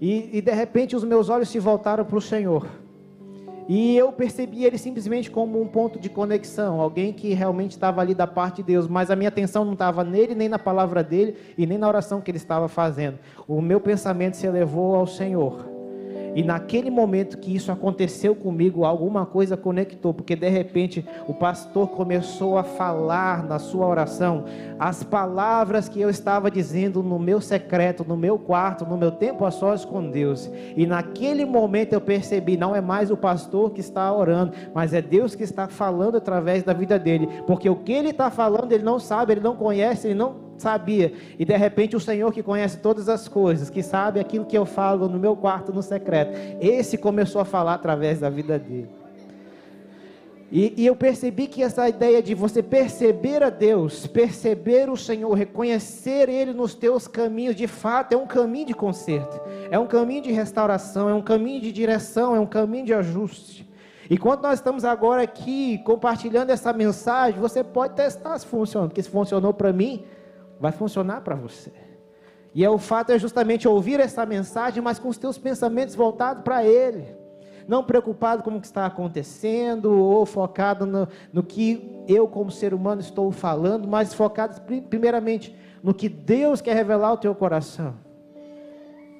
E, 0.00 0.38
e, 0.38 0.40
de 0.40 0.52
repente 0.52 0.96
os 0.96 1.04
meus 1.04 1.28
olhos 1.28 1.48
se 1.48 1.58
voltaram 1.58 2.04
para 2.04 2.16
o 2.16 2.20
Senhor. 2.20 2.66
E 3.68 3.96
eu 3.96 4.10
percebi 4.10 4.64
ele 4.64 4.78
simplesmente 4.78 5.30
como 5.30 5.60
um 5.60 5.68
ponto 5.68 5.98
de 6.00 6.08
conexão, 6.08 6.80
alguém 6.80 7.12
que 7.12 7.34
realmente 7.34 7.72
estava 7.72 8.00
ali 8.00 8.14
da 8.14 8.26
parte 8.26 8.56
de 8.56 8.62
Deus, 8.64 8.88
mas 8.88 9.10
a 9.10 9.16
minha 9.16 9.28
atenção 9.28 9.64
não 9.64 9.74
estava 9.74 10.02
nele, 10.02 10.34
nem 10.34 10.48
na 10.48 10.58
palavra 10.58 11.04
dele 11.04 11.36
e 11.56 11.66
nem 11.66 11.78
na 11.78 11.86
oração 11.86 12.20
que 12.20 12.30
ele 12.30 12.38
estava 12.38 12.66
fazendo. 12.66 13.18
O 13.46 13.60
meu 13.60 13.80
pensamento 13.80 14.36
se 14.36 14.46
elevou 14.46 14.96
ao 14.96 15.06
Senhor. 15.06 15.79
E 16.34 16.42
naquele 16.42 16.90
momento 16.90 17.38
que 17.38 17.54
isso 17.54 17.72
aconteceu 17.72 18.34
comigo, 18.34 18.84
alguma 18.84 19.26
coisa 19.26 19.56
conectou, 19.56 20.14
porque 20.14 20.36
de 20.36 20.48
repente 20.48 21.04
o 21.26 21.34
pastor 21.34 21.88
começou 21.88 22.56
a 22.58 22.62
falar 22.62 23.44
na 23.44 23.58
sua 23.58 23.86
oração 23.86 24.44
as 24.78 25.02
palavras 25.02 25.88
que 25.88 26.00
eu 26.00 26.08
estava 26.08 26.50
dizendo 26.50 27.02
no 27.02 27.18
meu 27.18 27.40
secreto, 27.40 28.04
no 28.06 28.16
meu 28.16 28.38
quarto, 28.38 28.86
no 28.86 28.96
meu 28.96 29.10
tempo 29.10 29.44
a 29.44 29.50
sós 29.50 29.84
com 29.84 30.10
Deus. 30.10 30.50
E 30.76 30.86
naquele 30.86 31.44
momento 31.44 31.92
eu 31.92 32.00
percebi, 32.00 32.56
não 32.56 32.74
é 32.74 32.80
mais 32.80 33.10
o 33.10 33.16
pastor 33.16 33.70
que 33.70 33.80
está 33.80 34.12
orando, 34.12 34.52
mas 34.74 34.94
é 34.94 35.02
Deus 35.02 35.34
que 35.34 35.42
está 35.42 35.68
falando 35.68 36.16
através 36.16 36.62
da 36.62 36.72
vida 36.72 36.98
dele, 36.98 37.28
porque 37.46 37.68
o 37.68 37.76
que 37.76 37.92
ele 37.92 38.10
está 38.10 38.30
falando 38.30 38.72
ele 38.72 38.84
não 38.84 38.98
sabe, 38.98 39.32
ele 39.32 39.40
não 39.40 39.56
conhece, 39.56 40.08
ele 40.08 40.14
não 40.14 40.49
sabia. 40.60 41.12
E 41.38 41.44
de 41.44 41.56
repente 41.56 41.96
o 41.96 42.00
Senhor 42.00 42.32
que 42.32 42.42
conhece 42.42 42.78
todas 42.78 43.08
as 43.08 43.26
coisas, 43.28 43.70
que 43.70 43.82
sabe 43.82 44.20
aquilo 44.20 44.44
que 44.44 44.56
eu 44.56 44.66
falo 44.66 45.08
no 45.08 45.18
meu 45.18 45.36
quarto 45.36 45.72
no 45.72 45.82
secreto, 45.82 46.32
esse 46.60 46.96
começou 46.96 47.40
a 47.40 47.44
falar 47.44 47.74
através 47.74 48.20
da 48.20 48.30
vida 48.30 48.58
dele. 48.58 49.00
E, 50.52 50.74
e, 50.82 50.86
eu 50.86 50.96
percebi 50.96 51.46
que 51.46 51.62
essa 51.62 51.88
ideia 51.88 52.20
de 52.20 52.34
você 52.34 52.60
perceber 52.60 53.40
a 53.40 53.50
Deus, 53.50 54.08
perceber 54.08 54.90
o 54.90 54.96
Senhor, 54.96 55.32
reconhecer 55.32 56.28
Ele 56.28 56.52
nos 56.52 56.74
teus 56.74 57.06
caminhos, 57.06 57.54
de 57.54 57.68
fato 57.68 58.14
é 58.14 58.16
um 58.16 58.26
caminho 58.26 58.66
de 58.66 58.74
conserto, 58.74 59.40
é 59.70 59.78
um 59.78 59.86
caminho 59.86 60.22
de 60.22 60.32
restauração, 60.32 61.08
é 61.08 61.14
um 61.14 61.22
caminho 61.22 61.60
de 61.60 61.70
direção, 61.70 62.34
é 62.34 62.40
um 62.40 62.46
caminho 62.46 62.84
de 62.84 62.92
ajuste. 62.92 63.70
E 64.10 64.18
quando 64.18 64.42
nós 64.42 64.54
estamos 64.54 64.84
agora 64.84 65.22
aqui 65.22 65.78
compartilhando 65.84 66.50
essa 66.50 66.72
mensagem, 66.72 67.38
você 67.38 67.62
pode 67.62 67.94
testar 67.94 68.36
se 68.36 68.44
funciona, 68.44 68.88
porque 68.88 69.04
se 69.04 69.08
funcionou 69.08 69.54
para 69.54 69.72
mim, 69.72 70.04
vai 70.60 70.72
funcionar 70.72 71.22
para 71.22 71.34
você. 71.34 71.72
E 72.54 72.64
é 72.64 72.70
o 72.70 72.78
fato 72.78 73.10
é 73.10 73.18
justamente 73.18 73.66
ouvir 73.66 74.00
essa 74.00 74.26
mensagem, 74.26 74.82
mas 74.82 74.98
com 74.98 75.08
os 75.08 75.16
teus 75.16 75.38
pensamentos 75.38 75.94
voltados 75.94 76.42
para 76.42 76.64
Ele. 76.64 77.04
Não 77.66 77.84
preocupado 77.84 78.42
com 78.42 78.56
o 78.56 78.60
que 78.60 78.66
está 78.66 78.86
acontecendo, 78.86 79.92
ou 79.92 80.26
focado 80.26 80.84
no, 80.84 81.08
no 81.32 81.42
que 81.42 82.02
eu, 82.08 82.26
como 82.26 82.50
ser 82.50 82.74
humano, 82.74 83.00
estou 83.00 83.30
falando, 83.30 83.86
mas 83.86 84.12
focado 84.12 84.60
primeiramente 84.88 85.54
no 85.82 85.94
que 85.94 86.08
Deus 86.08 86.60
quer 86.60 86.74
revelar 86.74 87.08
ao 87.08 87.18
teu 87.18 87.34
coração. 87.34 87.94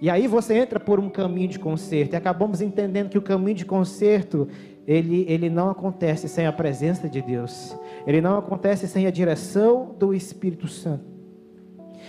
E 0.01 0.09
aí 0.09 0.27
você 0.27 0.55
entra 0.55 0.81
por 0.81 0.99
um 0.99 1.11
caminho 1.11 1.49
de 1.49 1.59
conserto. 1.59 2.15
E 2.15 2.17
acabamos 2.17 2.61
entendendo 2.61 3.11
que 3.11 3.19
o 3.19 3.23
caminho 3.23 3.55
de 3.55 3.67
conserto, 3.67 4.49
ele, 4.87 5.27
ele 5.29 5.51
não 5.51 5.71
acontece 5.71 6.27
sem 6.27 6.47
a 6.47 6.53
presença 6.53 7.09
de 7.09 7.21
Deus. 7.21 7.77
Ele 8.07 8.21
não 8.21 8.39
acontece 8.39 8.89
sem 8.89 9.07
a 9.07 9.11
direção 9.11 9.95
do 9.99 10.15
Espírito 10.15 10.67
Santo. 10.67 11.10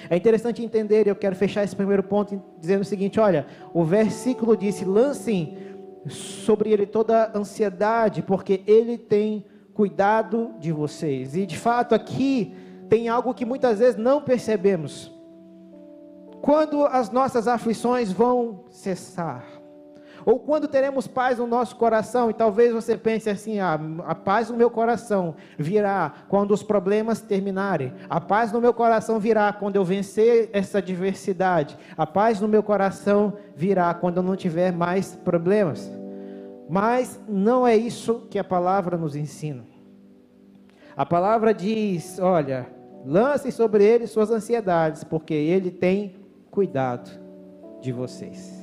É 0.09 0.15
interessante 0.15 0.63
entender, 0.63 1.07
eu 1.07 1.15
quero 1.15 1.35
fechar 1.35 1.63
esse 1.63 1.75
primeiro 1.75 2.03
ponto 2.03 2.41
dizendo 2.59 2.81
o 2.81 2.85
seguinte: 2.85 3.19
olha, 3.19 3.45
o 3.73 3.83
versículo 3.83 4.55
disse: 4.57 4.85
lancem 4.85 5.57
sobre 6.07 6.71
ele 6.71 6.85
toda 6.85 7.31
ansiedade, 7.35 8.21
porque 8.21 8.61
ele 8.65 8.97
tem 8.97 9.45
cuidado 9.73 10.53
de 10.59 10.71
vocês. 10.71 11.35
E 11.35 11.45
de 11.45 11.57
fato, 11.57 11.93
aqui 11.93 12.53
tem 12.89 13.07
algo 13.07 13.33
que 13.33 13.45
muitas 13.45 13.79
vezes 13.79 13.95
não 13.95 14.21
percebemos. 14.21 15.11
Quando 16.41 16.85
as 16.85 17.11
nossas 17.11 17.47
aflições 17.47 18.11
vão 18.11 18.65
cessar? 18.69 19.60
Ou 20.25 20.39
quando 20.39 20.67
teremos 20.67 21.07
paz 21.07 21.39
no 21.39 21.47
nosso 21.47 21.75
coração, 21.75 22.29
e 22.29 22.33
talvez 22.33 22.73
você 22.73 22.97
pense 22.97 23.29
assim: 23.29 23.59
ah, 23.59 23.79
a 24.05 24.15
paz 24.15 24.49
no 24.49 24.57
meu 24.57 24.69
coração 24.69 25.35
virá 25.57 26.13
quando 26.27 26.51
os 26.51 26.63
problemas 26.63 27.21
terminarem, 27.21 27.93
a 28.09 28.21
paz 28.21 28.51
no 28.51 28.61
meu 28.61 28.73
coração 28.73 29.19
virá 29.19 29.51
quando 29.51 29.75
eu 29.75 29.83
vencer 29.83 30.49
essa 30.53 30.81
diversidade, 30.81 31.77
a 31.97 32.05
paz 32.05 32.39
no 32.39 32.47
meu 32.47 32.63
coração 32.63 33.33
virá 33.55 33.93
quando 33.93 34.17
eu 34.17 34.23
não 34.23 34.35
tiver 34.35 34.71
mais 34.71 35.15
problemas. 35.15 35.91
Mas 36.69 37.19
não 37.27 37.67
é 37.67 37.75
isso 37.75 38.27
que 38.29 38.39
a 38.39 38.43
palavra 38.43 38.97
nos 38.97 39.15
ensina. 39.15 39.65
A 40.95 41.05
palavra 41.05 41.53
diz: 41.53 42.19
olha, 42.19 42.67
lancem 43.05 43.51
sobre 43.51 43.83
ele 43.83 44.07
suas 44.07 44.31
ansiedades, 44.31 45.03
porque 45.03 45.33
ele 45.33 45.71
tem 45.71 46.15
cuidado 46.49 47.09
de 47.81 47.91
vocês. 47.91 48.60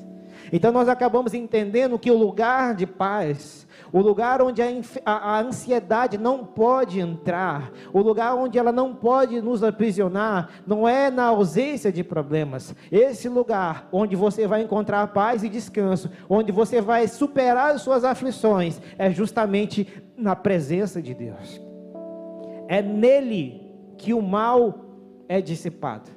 Então 0.52 0.72
nós 0.72 0.88
acabamos 0.88 1.34
entendendo 1.34 1.98
que 1.98 2.10
o 2.10 2.16
lugar 2.16 2.74
de 2.74 2.86
paz, 2.86 3.66
o 3.92 4.00
lugar 4.00 4.40
onde 4.42 4.62
a, 4.62 5.12
a, 5.12 5.40
ansiedade 5.40 6.18
não 6.18 6.44
pode 6.44 7.00
entrar, 7.00 7.70
o 7.92 8.00
lugar 8.00 8.34
onde 8.34 8.58
ela 8.58 8.72
não 8.72 8.94
pode 8.94 9.40
nos 9.40 9.62
aprisionar, 9.62 10.50
não 10.66 10.88
é 10.88 11.10
na 11.10 11.26
ausência 11.26 11.92
de 11.92 12.02
problemas. 12.02 12.74
Esse 12.90 13.28
lugar 13.28 13.88
onde 13.92 14.16
você 14.16 14.46
vai 14.46 14.62
encontrar 14.62 15.06
paz 15.08 15.42
e 15.42 15.48
descanso, 15.48 16.10
onde 16.28 16.52
você 16.52 16.80
vai 16.80 17.06
superar 17.06 17.74
as 17.74 17.82
suas 17.82 18.04
aflições, 18.04 18.80
é 18.98 19.10
justamente 19.10 19.86
na 20.16 20.34
presença 20.34 21.00
de 21.00 21.14
Deus. 21.14 21.60
É 22.66 22.82
nele 22.82 23.68
que 23.96 24.12
o 24.12 24.22
mal 24.22 24.86
é 25.28 25.40
dissipado. 25.40 26.10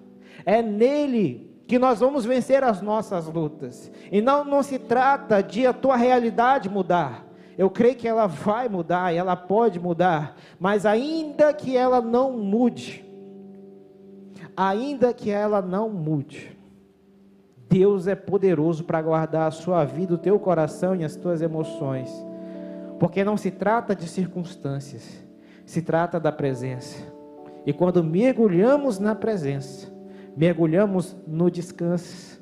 É 0.46 0.62
nele 0.62 1.51
que 1.72 1.80
nós 1.80 2.02
vamos 2.02 2.26
vencer 2.26 2.66
as 2.66 2.82
nossas 2.82 3.28
lutas. 3.28 3.90
E 4.12 4.22
não, 4.22 4.44
não 4.44 4.62
se 4.62 4.78
trata 4.78 5.42
de 5.42 5.66
a 5.66 5.72
tua 5.72 5.96
realidade 5.96 6.70
mudar. 6.70 7.26
Eu 7.58 7.70
creio 7.70 7.96
que 7.96 8.06
ela 8.06 8.28
vai 8.28 8.68
mudar, 8.68 9.16
ela 9.16 9.38
pode 9.38 9.80
mudar, 9.80 10.36
mas 10.60 10.86
ainda 10.86 11.54
que 11.54 11.78
ela 11.78 12.02
não 12.02 12.34
mude, 12.34 13.06
ainda 14.54 15.14
que 15.14 15.32
ela 15.32 15.62
não 15.62 15.90
mude, 15.90 16.60
Deus 17.70 18.06
é 18.06 18.16
poderoso 18.16 18.84
para 18.84 19.02
guardar 19.02 19.48
a 19.48 19.52
sua 19.52 19.86
vida, 19.86 20.16
o 20.16 20.18
teu 20.18 20.38
coração 20.38 20.94
e 20.94 21.06
as 21.06 21.16
tuas 21.16 21.42
emoções, 21.42 22.12
porque 23.00 23.24
não 23.24 23.38
se 23.38 23.50
trata 23.50 23.96
de 23.96 24.10
circunstâncias, 24.10 25.26
se 25.66 25.82
trata 25.82 26.20
da 26.20 26.34
presença. 26.34 27.02
E 27.66 27.72
quando 27.72 28.04
mergulhamos 28.04 29.00
na 29.00 29.16
presença, 29.16 29.90
mergulhamos 30.36 31.16
no 31.28 31.50
descanso. 31.50 32.42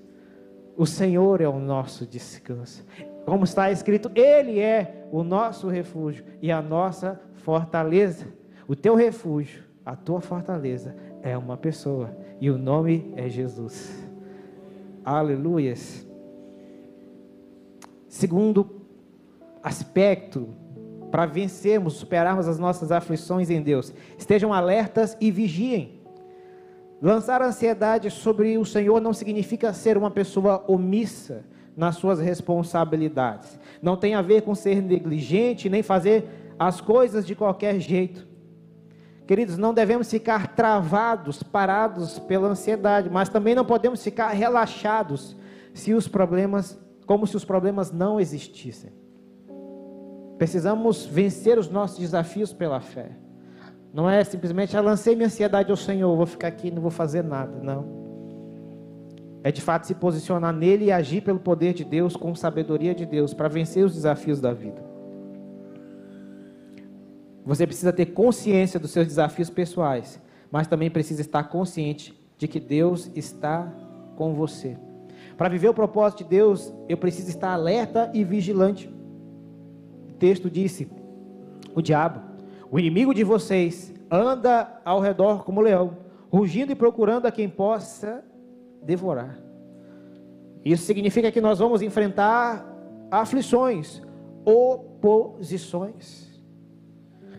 O 0.78 0.86
Senhor 0.86 1.41
é 1.41 1.47
o 1.47 1.60
nosso 1.60 2.06
descanso. 2.06 2.86
Como 3.25 3.43
está 3.43 3.71
escrito, 3.71 4.10
Ele 4.15 4.60
é 4.60 5.08
o 5.12 5.23
nosso 5.23 5.67
refúgio 5.67 6.23
e 6.41 6.52
a 6.52 6.62
nossa 6.62 7.19
fortaleza. 7.36 8.28
O 8.67 8.75
teu 8.75 8.95
refúgio, 8.95 9.63
a 9.86 9.95
tua 9.95 10.21
fortaleza 10.21 10.95
é 11.21 11.38
uma 11.38 11.58
pessoa 11.58 12.15
e 12.39 12.49
o 12.49 12.58
nome 12.58 13.12
é 13.15 13.28
Jesus. 13.28 14.08
Aleluias. 15.04 16.08
Segundo 18.08 18.82
aspecto 19.63 20.49
para 21.12 21.25
vencermos, 21.25 21.93
superarmos 21.93 22.47
as 22.47 22.60
nossas 22.60 22.91
aflições 22.91 23.49
em 23.49 23.62
Deus, 23.62 23.93
estejam 24.17 24.54
alertas 24.54 25.17
e 25.19 25.32
vigiem. 25.32 25.98
Lançar 27.01 27.41
ansiedade 27.41 28.12
sobre 28.12 28.57
o 28.57 28.65
Senhor 28.65 28.99
não 28.99 29.13
significa 29.13 29.71
ser 29.73 29.97
uma 29.97 30.12
pessoa 30.12 30.63
omissa 30.67 31.45
nas 31.75 31.95
suas 31.95 32.19
responsabilidades. 32.19 33.57
Não 33.81 33.95
tem 33.95 34.15
a 34.15 34.21
ver 34.21 34.41
com 34.41 34.53
ser 34.53 34.81
negligente, 34.81 35.69
nem 35.69 35.81
fazer 35.81 36.53
as 36.59 36.81
coisas 36.81 37.25
de 37.25 37.35
qualquer 37.35 37.79
jeito. 37.79 38.27
Queridos, 39.25 39.57
não 39.57 39.73
devemos 39.73 40.09
ficar 40.09 40.55
travados, 40.55 41.41
parados 41.41 42.19
pela 42.19 42.49
ansiedade, 42.49 43.09
mas 43.09 43.29
também 43.29 43.55
não 43.55 43.63
podemos 43.63 44.03
ficar 44.03 44.29
relaxados 44.29 45.38
se 45.73 45.93
os 45.93 46.07
problemas, 46.07 46.77
como 47.05 47.25
se 47.25 47.38
os 47.38 47.45
problemas 47.45 47.91
não 47.91 48.19
existissem. 48.19 48.91
Precisamos 50.38 51.05
vencer 51.05 51.57
os 51.57 51.69
nossos 51.69 51.99
desafios 51.99 52.51
pela 52.51 52.81
fé. 52.81 53.12
Não 53.93 54.10
é 54.10 54.23
simplesmente, 54.23 54.78
ah, 54.78 54.82
lancei 54.82 55.15
minha 55.15 55.28
ansiedade 55.28 55.71
ao 55.71 55.78
Senhor, 55.78 56.15
vou 56.15 56.25
ficar 56.25 56.47
aqui 56.47 56.69
não 56.69 56.82
vou 56.82 56.91
fazer 56.91 57.23
nada. 57.23 57.60
Não. 57.62 57.99
É 59.43 59.52
de 59.52 59.62
fato 59.62 59.88
se 59.88 59.95
posicionar 59.95 60.54
nele 60.54 60.86
e 60.86 60.91
agir 60.91 61.21
pelo 61.21 61.39
poder 61.39 61.73
de 61.73 61.84
Deus, 61.84 62.15
com 62.15 62.36
sabedoria 62.36 62.93
de 62.93 63.06
Deus, 63.06 63.34
para 63.34 63.47
vencer 63.47 63.84
os 63.84 63.93
desafios 63.93 64.39
da 64.39 64.54
vida. 64.54 64.84
Você 67.45 67.65
precisa 67.65 67.91
ter 67.91 68.08
consciência 68.08 68.80
dos 68.80 68.91
seus 68.91 69.08
desafios 69.08 69.49
pessoais, 69.49 70.21
mas 70.52 70.67
também 70.67 70.89
precisa 70.91 71.21
estar 71.21 71.43
consciente 71.43 72.13
de 72.38 72.47
que 72.47 72.60
Deus 72.60 73.10
está 73.15 73.73
com 74.15 74.34
você. 74.36 74.78
Para 75.38 75.49
viver 75.49 75.69
o 75.69 75.73
propósito 75.73 76.23
de 76.23 76.30
Deus, 76.30 76.71
eu 76.88 76.97
preciso 76.97 77.30
estar 77.30 77.54
alerta 77.54 78.12
e 78.13 78.23
vigilante. 78.23 78.93
O 80.10 80.13
texto 80.13 80.49
disse: 80.49 80.88
o 81.73 81.82
diabo 81.82 82.28
o 82.71 82.77
inimigo 82.77 83.13
de 83.13 83.23
vocês 83.23 83.93
anda 84.12 84.82
ao 84.86 84.99
redor 84.99 85.43
como 85.43 85.62
leão, 85.62 85.97
rugindo 86.32 86.71
e 86.71 86.75
procurando 86.75 87.25
a 87.25 87.32
quem 87.32 87.49
possa 87.49 88.23
devorar. 88.84 89.39
Isso 90.63 90.84
significa 90.84 91.32
que 91.32 91.41
nós 91.41 91.60
vamos 91.60 91.82
enfrentar 91.82 92.65
aflições, 93.10 94.01
oposições. 94.45 96.29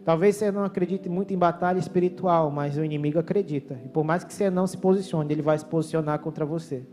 Talvez 0.05 0.37
você 0.37 0.51
não 0.51 0.65
acredite 0.65 1.09
muito 1.09 1.33
em 1.33 1.39
batalha 1.39 1.79
espiritual, 1.79 2.51
mas 2.51 2.77
o 2.77 2.85
inimigo 2.85 3.19
acredita. 3.19 3.79
E 3.85 3.89
por 3.89 4.03
mais 4.03 4.25
que 4.25 4.33
você 4.33 4.51
não 4.51 4.67
se 4.67 4.77
posicione, 4.77 5.33
ele 5.33 5.43
vai 5.43 5.57
se 5.59 5.65
posicionar 5.65 6.19
contra 6.19 6.45
você. 6.45 6.85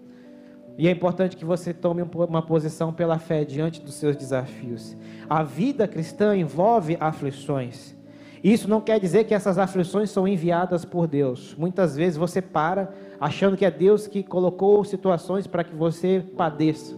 E 0.78 0.88
é 0.88 0.92
importante 0.92 1.36
que 1.36 1.46
você 1.46 1.74
tome 1.74 2.04
uma 2.04 2.42
posição 2.42 2.94
pela 2.94 3.18
fé 3.18 3.44
diante 3.44 3.82
dos 3.82 3.96
seus 3.96 4.16
desafios. 4.16 4.96
A 5.28 5.42
vida 5.42 5.88
cristã 5.88 6.38
envolve 6.38 6.96
aflições. 7.00 7.97
Isso 8.44 8.70
não 8.70 8.82
quer 8.82 9.00
dizer 9.00 9.24
que 9.24 9.34
essas 9.34 9.58
aflições 9.58 10.10
são 10.10 10.28
enviadas 10.28 10.86
por 10.86 11.08
Deus. 11.08 11.56
Muitas 11.58 11.96
vezes 11.96 12.18
você 12.18 12.42
para 12.42 12.94
achando 13.20 13.58
que 13.58 13.66
é 13.66 13.72
Deus 13.72 14.08
que 14.08 14.22
colocou 14.22 14.84
situações 14.84 15.48
para 15.48 15.64
que 15.64 15.76
você 15.76 16.24
padeça. 16.36 16.96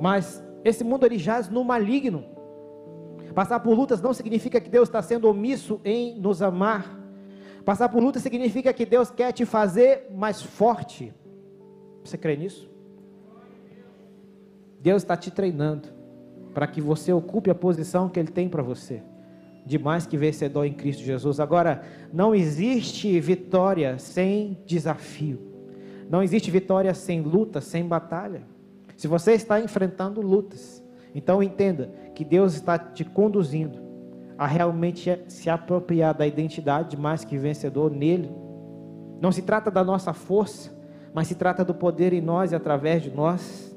Mas 0.00 0.42
esse 0.64 0.82
mundo 0.82 1.04
ele 1.04 1.18
jaz 1.18 1.48
no 1.48 1.62
maligno. 1.62 2.24
Passar 3.34 3.60
por 3.60 3.76
lutas 3.76 4.00
não 4.00 4.14
significa 4.14 4.60
que 4.60 4.70
Deus 4.70 4.88
está 4.88 5.02
sendo 5.02 5.28
omisso 5.28 5.80
em 5.84 6.18
nos 6.18 6.40
amar. 6.40 6.98
Passar 7.64 7.88
por 7.88 8.02
lutas 8.02 8.22
significa 8.22 8.72
que 8.72 8.86
Deus 8.86 9.10
quer 9.10 9.32
te 9.32 9.44
fazer 9.44 10.08
mais 10.14 10.40
forte. 10.40 11.12
Você 12.02 12.16
crê 12.16 12.36
nisso? 12.36 12.70
Deus 14.80 15.02
está 15.02 15.16
te 15.16 15.30
treinando 15.30 15.88
para 16.54 16.66
que 16.66 16.80
você 16.80 17.12
ocupe 17.12 17.50
a 17.50 17.54
posição 17.54 18.08
que 18.08 18.18
Ele 18.18 18.30
tem 18.30 18.48
para 18.48 18.62
você 18.62 19.02
de 19.66 19.78
mais 19.78 20.06
que 20.06 20.16
vencedor 20.16 20.64
em 20.64 20.72
Cristo 20.72 21.02
Jesus. 21.02 21.40
Agora, 21.40 21.82
não 22.12 22.32
existe 22.32 23.18
vitória 23.18 23.98
sem 23.98 24.56
desafio. 24.64 25.40
Não 26.08 26.22
existe 26.22 26.50
vitória 26.50 26.94
sem 26.94 27.20
luta, 27.20 27.60
sem 27.60 27.84
batalha. 27.84 28.42
Se 28.96 29.08
você 29.08 29.32
está 29.32 29.60
enfrentando 29.60 30.20
lutas, 30.20 30.82
então 31.12 31.42
entenda 31.42 31.90
que 32.14 32.24
Deus 32.24 32.54
está 32.54 32.78
te 32.78 33.04
conduzindo 33.04 33.84
a 34.38 34.46
realmente 34.46 35.18
se 35.26 35.50
apropriar 35.50 36.14
da 36.14 36.26
identidade 36.26 36.90
de 36.90 36.96
mais 36.96 37.24
que 37.24 37.36
vencedor 37.36 37.90
nele. 37.90 38.30
Não 39.20 39.32
se 39.32 39.42
trata 39.42 39.70
da 39.70 39.82
nossa 39.82 40.12
força, 40.12 40.70
mas 41.12 41.26
se 41.26 41.34
trata 41.34 41.64
do 41.64 41.74
poder 41.74 42.12
em 42.12 42.20
nós 42.20 42.52
e 42.52 42.54
através 42.54 43.02
de 43.02 43.10
nós. 43.10 43.76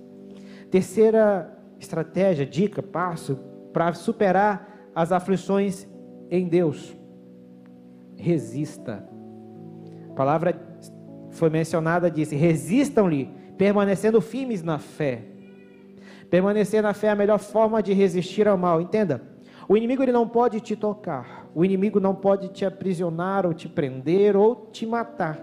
Terceira 0.69 1.57
estratégia, 1.79 2.45
dica, 2.45 2.83
passo 2.83 3.39
para 3.73 3.93
superar 3.93 4.78
as 4.99 5.13
aflições 5.13 5.87
em 6.29 6.45
Deus. 6.49 6.93
Resista. 8.17 9.07
A 10.09 10.13
palavra 10.13 10.53
foi 11.31 11.49
mencionada, 11.49 12.11
disse: 12.11 12.35
resistam-lhe, 12.35 13.33
permanecendo 13.57 14.19
firmes 14.19 14.61
na 14.61 14.77
fé. 14.77 15.23
Permanecer 16.29 16.83
na 16.83 16.93
fé 16.93 17.07
é 17.07 17.11
a 17.11 17.15
melhor 17.15 17.39
forma 17.39 17.81
de 17.81 17.93
resistir 17.93 18.45
ao 18.45 18.57
mal. 18.57 18.81
Entenda, 18.81 19.21
o 19.69 19.77
inimigo 19.77 20.03
ele 20.03 20.11
não 20.11 20.27
pode 20.27 20.59
te 20.59 20.75
tocar, 20.75 21.49
o 21.55 21.63
inimigo 21.63 22.01
não 22.01 22.13
pode 22.13 22.49
te 22.49 22.65
aprisionar 22.65 23.45
ou 23.45 23.53
te 23.53 23.69
prender 23.69 24.35
ou 24.35 24.67
te 24.69 24.85
matar. 24.85 25.39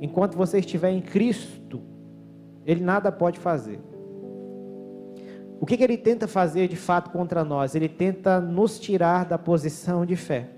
Enquanto 0.00 0.34
você 0.34 0.60
estiver 0.60 0.92
em 0.92 1.02
Cristo, 1.02 1.82
ele 2.64 2.82
nada 2.82 3.12
pode 3.12 3.38
fazer. 3.38 3.78
O 5.58 5.66
que, 5.66 5.76
que 5.76 5.84
ele 5.84 5.96
tenta 5.96 6.28
fazer 6.28 6.68
de 6.68 6.76
fato 6.76 7.10
contra 7.10 7.44
nós? 7.44 7.74
Ele 7.74 7.88
tenta 7.88 8.40
nos 8.40 8.78
tirar 8.78 9.24
da 9.24 9.38
posição 9.38 10.04
de 10.04 10.14
fé. 10.14 10.50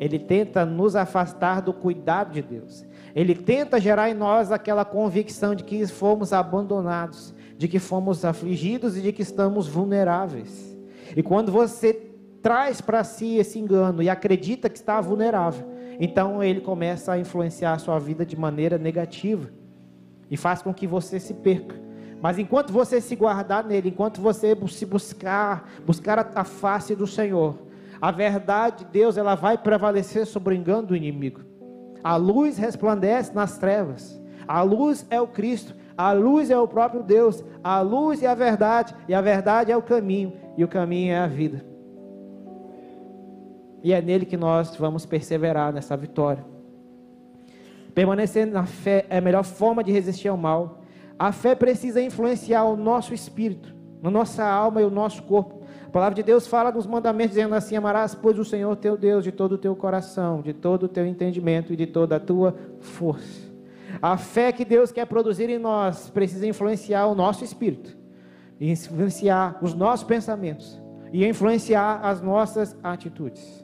Ele 0.00 0.18
tenta 0.18 0.64
nos 0.64 0.96
afastar 0.96 1.60
do 1.60 1.72
cuidado 1.72 2.32
de 2.32 2.42
Deus. 2.42 2.84
Ele 3.14 3.34
tenta 3.34 3.80
gerar 3.80 4.10
em 4.10 4.14
nós 4.14 4.50
aquela 4.50 4.84
convicção 4.84 5.54
de 5.54 5.62
que 5.62 5.86
fomos 5.86 6.32
abandonados, 6.32 7.34
de 7.56 7.68
que 7.68 7.78
fomos 7.78 8.24
afligidos 8.24 8.96
e 8.96 9.02
de 9.02 9.12
que 9.12 9.22
estamos 9.22 9.68
vulneráveis. 9.68 10.76
E 11.16 11.22
quando 11.22 11.52
você 11.52 11.92
traz 12.42 12.80
para 12.80 13.04
si 13.04 13.36
esse 13.36 13.58
engano 13.58 14.02
e 14.02 14.08
acredita 14.08 14.68
que 14.68 14.76
está 14.76 15.00
vulnerável, 15.00 15.66
então 16.00 16.42
ele 16.42 16.60
começa 16.60 17.12
a 17.12 17.18
influenciar 17.18 17.74
a 17.74 17.78
sua 17.78 17.98
vida 17.98 18.26
de 18.26 18.36
maneira 18.36 18.76
negativa 18.76 19.48
e 20.30 20.36
faz 20.36 20.60
com 20.60 20.74
que 20.74 20.86
você 20.86 21.20
se 21.20 21.34
perca. 21.34 21.83
Mas 22.24 22.38
enquanto 22.38 22.72
você 22.72 23.02
se 23.02 23.14
guardar 23.14 23.62
nele, 23.62 23.90
enquanto 23.90 24.18
você 24.18 24.56
se 24.68 24.86
buscar, 24.86 25.68
buscar 25.84 26.32
a 26.34 26.42
face 26.42 26.96
do 26.96 27.06
Senhor, 27.06 27.58
A 28.00 28.10
verdade 28.10 28.78
de 28.78 28.90
Deus, 28.92 29.18
ela 29.18 29.34
vai 29.34 29.58
prevalecer 29.58 30.26
sobre 30.26 30.54
o 30.54 30.56
engano 30.56 30.88
do 30.88 30.96
inimigo. 30.96 31.42
A 32.02 32.16
luz 32.16 32.56
resplandece 32.56 33.34
nas 33.34 33.58
trevas. 33.58 34.18
A 34.48 34.62
luz 34.62 35.06
é 35.10 35.20
o 35.20 35.26
Cristo. 35.26 35.74
A 35.96 36.12
luz 36.12 36.50
é 36.50 36.58
o 36.58 36.66
próprio 36.66 37.02
Deus. 37.02 37.44
A 37.62 37.80
luz 37.82 38.22
é 38.22 38.26
a 38.26 38.34
verdade. 38.34 38.94
E 39.06 39.14
a 39.14 39.20
verdade 39.20 39.70
é 39.70 39.76
o 39.76 39.82
caminho. 39.82 40.32
E 40.56 40.64
o 40.64 40.68
caminho 40.68 41.12
é 41.12 41.18
a 41.18 41.26
vida. 41.26 41.64
E 43.82 43.92
é 43.92 44.00
nele 44.00 44.24
que 44.24 44.36
nós 44.36 44.74
vamos 44.76 45.04
perseverar 45.06 45.72
nessa 45.72 45.96
vitória. 45.96 46.44
Permanecer 47.94 48.46
na 48.46 48.64
fé 48.64 49.04
é 49.10 49.18
a 49.18 49.20
melhor 49.20 49.44
forma 49.44 49.84
de 49.84 49.92
resistir 49.92 50.28
ao 50.28 50.36
mal. 50.36 50.83
A 51.24 51.32
fé 51.32 51.54
precisa 51.54 52.02
influenciar 52.02 52.64
o 52.64 52.76
nosso 52.76 53.14
espírito, 53.14 53.74
a 54.02 54.10
nossa 54.10 54.44
alma 54.44 54.82
e 54.82 54.84
o 54.84 54.90
nosso 54.90 55.22
corpo. 55.22 55.62
A 55.86 55.90
palavra 55.90 56.14
de 56.14 56.22
Deus 56.22 56.46
fala 56.46 56.70
nos 56.70 56.86
mandamentos 56.86 57.34
dizendo 57.34 57.54
assim: 57.54 57.76
Amarás, 57.76 58.14
pois, 58.14 58.38
o 58.38 58.44
Senhor 58.44 58.76
teu 58.76 58.94
Deus 58.94 59.24
de 59.24 59.32
todo 59.32 59.52
o 59.52 59.56
teu 59.56 59.74
coração, 59.74 60.42
de 60.42 60.52
todo 60.52 60.82
o 60.82 60.88
teu 60.88 61.06
entendimento 61.06 61.72
e 61.72 61.76
de 61.76 61.86
toda 61.86 62.16
a 62.16 62.20
tua 62.20 62.54
força. 62.78 63.50
A 64.02 64.18
fé 64.18 64.52
que 64.52 64.66
Deus 64.66 64.92
quer 64.92 65.06
produzir 65.06 65.48
em 65.48 65.58
nós 65.58 66.10
precisa 66.10 66.46
influenciar 66.46 67.06
o 67.06 67.14
nosso 67.14 67.42
espírito, 67.42 67.96
influenciar 68.60 69.58
os 69.62 69.72
nossos 69.72 70.06
pensamentos 70.06 70.78
e 71.10 71.26
influenciar 71.26 72.00
as 72.04 72.20
nossas 72.20 72.76
atitudes. 72.82 73.63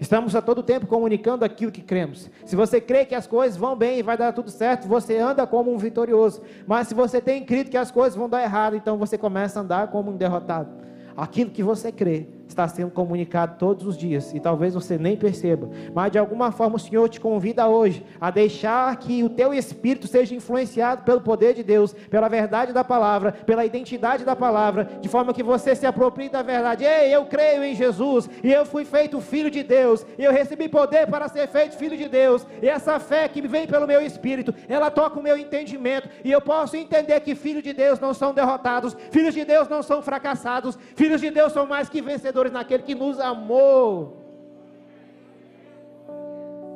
Estamos 0.00 0.34
a 0.34 0.40
todo 0.40 0.62
tempo 0.62 0.86
comunicando 0.86 1.44
aquilo 1.44 1.70
que 1.70 1.82
cremos. 1.82 2.30
Se 2.46 2.56
você 2.56 2.80
crê 2.80 3.04
que 3.04 3.14
as 3.14 3.26
coisas 3.26 3.58
vão 3.58 3.76
bem 3.76 3.98
e 3.98 4.02
vai 4.02 4.16
dar 4.16 4.32
tudo 4.32 4.50
certo, 4.50 4.88
você 4.88 5.18
anda 5.18 5.46
como 5.46 5.70
um 5.70 5.76
vitorioso. 5.76 6.40
Mas 6.66 6.88
se 6.88 6.94
você 6.94 7.20
tem 7.20 7.44
crido 7.44 7.70
que 7.70 7.76
as 7.76 7.90
coisas 7.90 8.16
vão 8.16 8.26
dar 8.26 8.42
errado, 8.42 8.74
então 8.74 8.96
você 8.96 9.18
começa 9.18 9.60
a 9.60 9.62
andar 9.62 9.88
como 9.88 10.10
um 10.10 10.16
derrotado. 10.16 10.70
Aquilo 11.14 11.50
que 11.50 11.62
você 11.62 11.92
crê 11.92 12.28
está 12.52 12.66
sendo 12.68 12.90
comunicado 12.90 13.56
todos 13.58 13.86
os 13.86 13.96
dias 13.96 14.32
e 14.34 14.40
talvez 14.40 14.74
você 14.74 14.98
nem 14.98 15.16
perceba, 15.16 15.68
mas 15.94 16.12
de 16.12 16.18
alguma 16.18 16.52
forma 16.52 16.76
o 16.76 16.78
Senhor 16.78 17.08
te 17.08 17.20
convida 17.20 17.68
hoje 17.68 18.04
a 18.20 18.30
deixar 18.30 18.96
que 18.96 19.22
o 19.22 19.30
teu 19.30 19.54
espírito 19.54 20.06
seja 20.06 20.34
influenciado 20.34 21.02
pelo 21.02 21.20
poder 21.20 21.54
de 21.54 21.62
Deus, 21.62 21.92
pela 21.92 22.28
verdade 22.28 22.72
da 22.72 22.84
palavra, 22.84 23.32
pela 23.32 23.64
identidade 23.64 24.24
da 24.24 24.36
palavra, 24.36 24.88
de 25.00 25.08
forma 25.08 25.32
que 25.32 25.42
você 25.42 25.74
se 25.74 25.86
aproprie 25.86 26.28
da 26.28 26.42
verdade. 26.42 26.84
Ei, 26.84 27.14
eu 27.14 27.26
creio 27.26 27.64
em 27.64 27.74
Jesus 27.74 28.28
e 28.42 28.52
eu 28.52 28.64
fui 28.64 28.84
feito 28.84 29.20
filho 29.20 29.50
de 29.50 29.62
Deus, 29.62 30.04
e 30.18 30.24
eu 30.24 30.32
recebi 30.32 30.68
poder 30.68 31.06
para 31.06 31.28
ser 31.28 31.48
feito 31.48 31.76
filho 31.76 31.96
de 31.96 32.08
Deus, 32.08 32.46
e 32.62 32.68
essa 32.68 32.98
fé 32.98 33.28
que 33.28 33.46
vem 33.46 33.66
pelo 33.66 33.86
meu 33.86 34.00
espírito, 34.00 34.54
ela 34.68 34.90
toca 34.90 35.18
o 35.18 35.22
meu 35.22 35.36
entendimento, 35.36 36.08
e 36.24 36.30
eu 36.30 36.40
posso 36.40 36.76
entender 36.76 37.20
que 37.20 37.34
filhos 37.34 37.62
de 37.62 37.72
Deus 37.72 38.00
não 38.00 38.12
são 38.12 38.34
derrotados, 38.34 38.96
filhos 39.10 39.34
de 39.34 39.44
Deus 39.44 39.68
não 39.68 39.82
são 39.82 40.02
fracassados, 40.02 40.78
filhos 40.94 41.20
de 41.20 41.30
Deus 41.30 41.52
são 41.52 41.66
mais 41.66 41.88
que 41.88 42.00
vencedores 42.00 42.39
vencedores 42.40 42.52
naquele 42.52 42.82
que 42.82 42.94
nos 42.94 43.20
amou. 43.20 44.16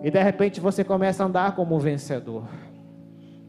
E 0.03 0.11
de 0.11 0.23
repente 0.23 0.61
você 0.61 0.85
começa 0.85 1.23
a 1.23 1.27
andar 1.27 1.57
como 1.57 1.75
um 1.75 1.79
vencedor. 1.79 2.45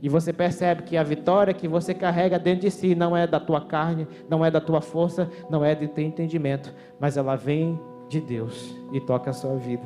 E 0.02 0.08
você 0.08 0.32
percebe 0.32 0.84
que 0.84 0.96
a 0.96 1.04
vitória 1.04 1.54
que 1.54 1.68
você 1.68 1.94
carrega 1.94 2.38
dentro 2.38 2.62
de 2.62 2.72
si 2.72 2.96
não 2.96 3.18
é 3.18 3.26
da 3.26 3.40
tua 3.40 3.62
carne, 3.62 4.08
não 4.30 4.46
é 4.46 4.52
da 4.52 4.62
tua 4.62 4.82
força, 4.82 5.30
não 5.50 5.66
é 5.66 5.76
do 5.76 5.88
teu 5.88 6.06
entendimento, 6.06 6.74
mas 7.00 7.18
ela 7.18 7.36
vem 7.36 7.80
de 8.08 8.22
Deus 8.22 8.76
e 8.94 9.02
toca 9.02 9.32
a 9.32 9.34
sua 9.34 9.56
vida. 9.56 9.84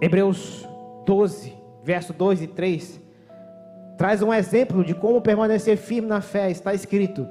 Hebreus 0.00 0.66
12, 1.06 1.54
verso 1.82 2.12
2 2.12 2.42
e 2.42 2.46
3, 2.46 3.00
traz 3.98 4.22
um 4.22 4.32
exemplo 4.32 4.82
de 4.82 4.94
como 4.94 5.20
permanecer 5.20 5.76
firme 5.76 6.08
na 6.08 6.20
fé. 6.20 6.50
Está 6.50 6.72
escrito: 6.72 7.28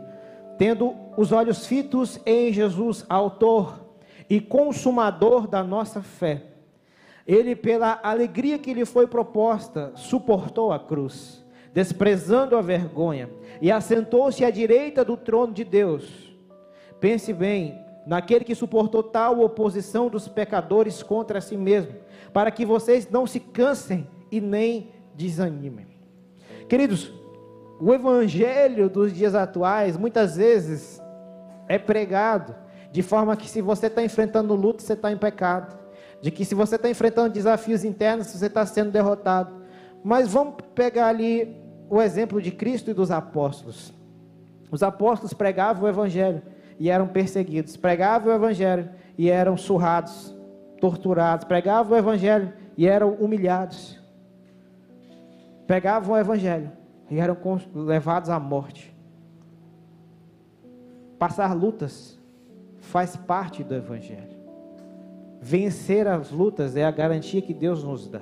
tendo 0.57 0.95
os 1.17 1.31
olhos 1.31 1.65
fitos 1.65 2.19
em 2.25 2.51
Jesus, 2.51 3.05
autor 3.09 3.83
e 4.29 4.39
consumador 4.39 5.47
da 5.47 5.63
nossa 5.63 6.01
fé. 6.01 6.43
Ele, 7.25 7.55
pela 7.55 7.99
alegria 8.03 8.59
que 8.59 8.73
lhe 8.73 8.85
foi 8.85 9.07
proposta, 9.07 9.91
suportou 9.95 10.71
a 10.71 10.79
cruz, 10.79 11.43
desprezando 11.73 12.57
a 12.57 12.61
vergonha, 12.61 13.29
e 13.61 13.71
assentou-se 13.71 14.43
à 14.43 14.49
direita 14.49 15.05
do 15.05 15.15
trono 15.15 15.53
de 15.53 15.63
Deus. 15.63 16.35
Pense 16.99 17.31
bem 17.31 17.79
naquele 18.05 18.43
que 18.43 18.55
suportou 18.55 19.01
tal 19.01 19.39
oposição 19.39 20.09
dos 20.09 20.27
pecadores 20.27 21.01
contra 21.01 21.39
si 21.39 21.55
mesmo, 21.55 21.95
para 22.33 22.51
que 22.51 22.65
vocês 22.65 23.09
não 23.09 23.25
se 23.25 23.39
cansem 23.39 24.07
e 24.31 24.41
nem 24.41 24.91
desanimem. 25.15 25.87
Queridos, 26.67 27.13
o 27.85 27.93
evangelho 27.93 28.89
dos 28.89 29.11
dias 29.11 29.35
atuais 29.35 29.97
muitas 29.97 30.37
vezes 30.37 31.01
é 31.67 31.77
pregado 31.77 32.55
de 32.93 33.01
forma 33.01 33.35
que 33.35 33.49
se 33.49 33.61
você 33.61 33.87
está 33.87 34.01
enfrentando 34.01 34.55
luta, 34.55 34.81
você 34.81 34.93
está 34.93 35.11
em 35.11 35.17
pecado. 35.17 35.77
De 36.21 36.31
que 36.31 36.45
se 36.45 36.55
você 36.55 36.77
está 36.77 36.89
enfrentando 36.89 37.33
desafios 37.33 37.83
internos, 37.83 38.27
você 38.27 38.45
está 38.45 38.65
sendo 38.65 38.89
derrotado. 38.89 39.53
Mas 40.01 40.31
vamos 40.31 40.55
pegar 40.73 41.07
ali 41.07 41.61
o 41.89 42.01
exemplo 42.01 42.41
de 42.41 42.51
Cristo 42.51 42.89
e 42.89 42.93
dos 42.93 43.11
apóstolos. 43.11 43.93
Os 44.71 44.81
apóstolos 44.81 45.33
pregavam 45.33 45.83
o 45.83 45.89
evangelho 45.89 46.41
e 46.79 46.89
eram 46.89 47.07
perseguidos. 47.07 47.75
Pregavam 47.75 48.31
o 48.31 48.35
evangelho 48.35 48.89
e 49.17 49.29
eram 49.29 49.57
surrados, 49.57 50.33
torturados. 50.79 51.43
Pregavam 51.43 51.97
o 51.97 51.99
evangelho 51.99 52.53
e 52.77 52.87
eram 52.87 53.11
humilhados. 53.15 53.99
Pregavam 55.67 56.15
o 56.15 56.17
evangelho 56.17 56.82
e 57.09 57.19
eram 57.19 57.37
levados 57.73 58.29
à 58.29 58.39
morte. 58.39 58.95
Passar 61.19 61.53
lutas 61.53 62.19
faz 62.79 63.15
parte 63.15 63.63
do 63.63 63.73
Evangelho. 63.73 64.33
Vencer 65.41 66.07
as 66.07 66.31
lutas 66.31 66.75
é 66.75 66.83
a 66.83 66.91
garantia 66.91 67.41
que 67.41 67.53
Deus 67.53 67.83
nos 67.83 68.07
dá. 68.07 68.21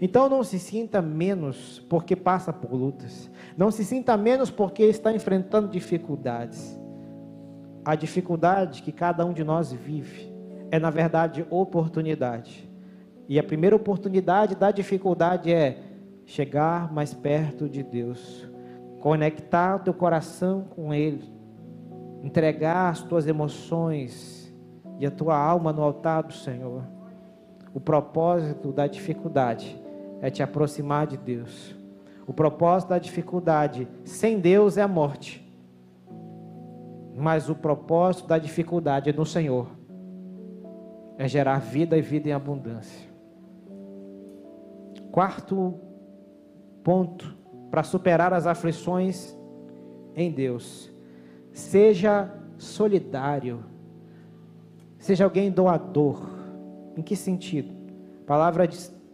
Então 0.00 0.28
não 0.28 0.44
se 0.44 0.58
sinta 0.58 1.00
menos 1.00 1.84
porque 1.88 2.14
passa 2.14 2.52
por 2.52 2.72
lutas. 2.72 3.30
Não 3.56 3.70
se 3.70 3.84
sinta 3.84 4.16
menos 4.16 4.50
porque 4.50 4.82
está 4.84 5.12
enfrentando 5.12 5.68
dificuldades. 5.68 6.78
A 7.84 7.94
dificuldade 7.94 8.82
que 8.82 8.92
cada 8.92 9.24
um 9.24 9.32
de 9.32 9.44
nós 9.44 9.72
vive 9.72 10.30
é, 10.70 10.78
na 10.78 10.90
verdade, 10.90 11.46
oportunidade. 11.50 12.68
E 13.28 13.38
a 13.38 13.42
primeira 13.42 13.74
oportunidade 13.74 14.54
da 14.54 14.70
dificuldade 14.70 15.52
é 15.52 15.78
chegar 16.26 16.92
mais 16.92 17.14
perto 17.14 17.68
de 17.68 17.82
Deus, 17.82 18.46
conectar 19.00 19.76
o 19.76 19.78
teu 19.78 19.94
coração 19.94 20.64
com 20.64 20.92
Ele, 20.92 21.24
entregar 22.22 22.90
as 22.90 23.00
tuas 23.00 23.26
emoções 23.28 24.52
e 24.98 25.06
a 25.06 25.10
tua 25.10 25.38
alma 25.38 25.72
no 25.72 25.82
altar 25.82 26.24
do 26.24 26.32
Senhor. 26.32 26.82
O 27.72 27.80
propósito 27.80 28.72
da 28.72 28.86
dificuldade 28.86 29.80
é 30.20 30.28
te 30.28 30.42
aproximar 30.42 31.06
de 31.06 31.16
Deus. 31.16 31.74
O 32.26 32.32
propósito 32.32 32.88
da 32.88 32.98
dificuldade 32.98 33.86
sem 34.04 34.40
Deus 34.40 34.76
é 34.76 34.82
a 34.82 34.88
morte. 34.88 35.46
Mas 37.14 37.48
o 37.48 37.54
propósito 37.54 38.26
da 38.26 38.38
dificuldade 38.38 39.12
no 39.12 39.24
Senhor 39.24 39.68
é 41.16 41.28
gerar 41.28 41.60
vida 41.60 41.96
e 41.96 42.02
vida 42.02 42.28
em 42.28 42.32
abundância. 42.32 43.08
Quarto 45.12 45.85
ponto 46.86 47.36
para 47.68 47.82
superar 47.82 48.32
as 48.32 48.46
aflições 48.46 49.36
em 50.14 50.30
Deus. 50.30 50.88
Seja 51.52 52.32
solidário. 52.56 53.64
Seja 54.96 55.24
alguém 55.24 55.50
doador. 55.50 56.22
Em 56.96 57.02
que 57.02 57.16
sentido? 57.16 57.74
A 58.22 58.24
palavra 58.24 58.68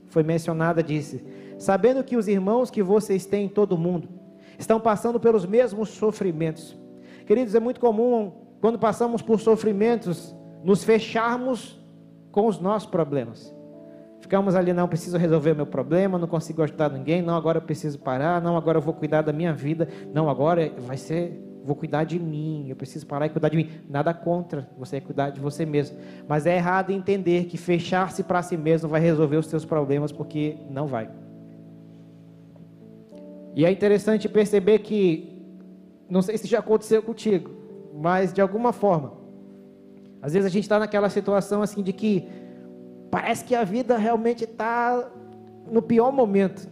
foi 0.09 0.23
mencionada 0.23 0.83
disse: 0.83 1.25
sabendo 1.59 2.05
que 2.05 2.15
os 2.15 2.29
irmãos 2.29 2.71
que 2.71 2.83
vocês 2.83 3.25
têm 3.25 3.47
em 3.47 3.49
todo 3.49 3.73
o 3.73 3.79
mundo 3.79 4.07
estão 4.59 4.79
passando 4.79 5.19
pelos 5.19 5.47
mesmos 5.47 5.89
sofrimentos. 5.89 6.79
Queridos, 7.25 7.55
é 7.55 7.61
muito 7.61 7.81
comum 7.81 8.33
quando 8.61 8.79
passamos 8.79 9.23
por 9.23 9.41
sofrimentos 9.41 10.37
nos 10.63 10.85
fecharmos 10.85 11.83
com 12.31 12.47
os 12.47 12.61
nossos 12.61 12.91
problemas. 12.91 13.62
Ficamos 14.23 14.55
ali, 14.55 14.73
não 14.73 14.87
preciso 14.87 15.19
resolver 15.19 15.51
o 15.51 15.57
meu 15.57 15.67
problema, 15.67 16.17
não 16.17 16.29
consigo 16.29 16.63
ajudar 16.63 16.89
ninguém, 16.89 17.21
não, 17.21 17.35
agora 17.35 17.59
eu 17.59 17.63
preciso 17.63 17.99
parar, 17.99 18.41
não, 18.41 18.57
agora 18.57 18.79
eu 18.79 18.81
vou 18.81 18.95
cuidar 18.95 19.21
da 19.21 19.33
minha 19.33 19.53
vida, 19.53 19.89
não, 20.15 20.31
agora 20.31 20.73
vai 20.79 20.97
ser, 20.97 21.61
vou 21.65 21.75
cuidar 21.75 22.05
de 22.05 22.21
mim, 22.21 22.67
eu 22.69 22.77
preciso 22.77 23.05
parar 23.05 23.27
e 23.27 23.31
cuidar 23.31 23.49
de 23.49 23.57
mim. 23.57 23.69
Nada 23.91 24.15
contra 24.15 24.71
você 24.79 25.01
cuidar 25.01 25.31
de 25.31 25.41
você 25.41 25.67
mesmo, 25.67 25.99
mas 26.29 26.47
é 26.47 26.55
errado 26.55 26.93
entender 26.93 27.47
que 27.47 27.59
fechar-se 27.59 28.23
para 28.23 28.41
si 28.43 28.57
mesmo 28.57 28.89
vai 28.89 29.01
resolver 29.01 29.37
os 29.37 29.47
seus 29.47 29.65
problemas, 29.65 30.13
porque 30.13 30.57
não 30.71 30.87
vai. 30.87 31.11
E 33.57 33.67
é 33.67 33.73
interessante 33.73 34.29
perceber 34.29 34.79
que, 34.79 35.45
não 36.09 36.23
sei 36.23 36.39
se 36.39 36.47
já 36.47 36.61
aconteceu 36.61 37.03
contigo, 37.03 37.51
mas 37.93 38.33
de 38.33 38.41
alguma 38.41 38.73
forma, 38.73 39.15
às 40.23 40.33
vezes 40.33 40.47
a 40.47 40.49
gente 40.49 40.63
está 40.63 40.79
naquela 40.79 41.11
situação 41.11 41.61
assim 41.61 41.83
de 41.83 41.93
que 41.93 42.29
Parece 43.13 43.45
que 43.45 43.55
a 43.55 43.63
vida 43.63 43.99
realmente 43.99 44.45
está 44.45 45.07
no 45.71 45.83
pior 45.83 46.11
momento. 46.11 46.67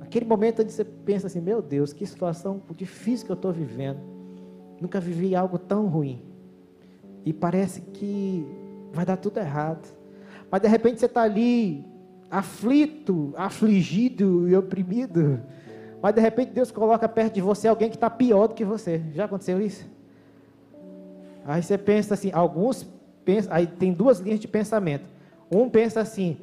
Aquele 0.00 0.24
momento 0.24 0.62
onde 0.62 0.72
você 0.72 0.82
pensa 0.82 1.26
assim: 1.26 1.38
meu 1.38 1.60
Deus, 1.60 1.92
que 1.92 2.06
situação 2.06 2.62
difícil 2.74 3.26
que 3.26 3.32
eu 3.32 3.36
estou 3.36 3.52
vivendo. 3.52 4.00
Nunca 4.80 4.98
vivi 4.98 5.36
algo 5.36 5.58
tão 5.58 5.86
ruim. 5.86 6.22
e 7.26 7.32
parece 7.32 7.82
que 7.82 8.46
vai 8.90 9.04
dar 9.04 9.18
tudo 9.18 9.38
errado. 9.38 9.86
Mas 10.50 10.62
de 10.62 10.68
repente 10.68 10.98
você 10.98 11.06
está 11.06 11.22
ali, 11.22 11.84
aflito, 12.30 13.34
afligido 13.36 14.48
e 14.48 14.56
oprimido. 14.56 15.42
Mas 16.00 16.14
de 16.14 16.22
repente 16.22 16.52
Deus 16.52 16.70
coloca 16.70 17.06
perto 17.06 17.34
de 17.34 17.42
você 17.42 17.68
alguém 17.68 17.90
que 17.90 17.96
está 17.96 18.08
pior 18.08 18.46
do 18.46 18.54
que 18.54 18.64
você. 18.64 19.02
Já 19.12 19.26
aconteceu 19.26 19.60
isso? 19.60 19.86
Aí 21.44 21.62
você 21.62 21.76
pensa 21.76 22.14
assim, 22.14 22.30
alguns 22.32 22.86
pensam, 23.26 23.52
aí 23.52 23.66
tem 23.66 23.92
duas 23.92 24.20
linhas 24.20 24.40
de 24.40 24.48
pensamento. 24.48 25.15
Um 25.50 25.68
pensa 25.68 26.00
assim, 26.00 26.36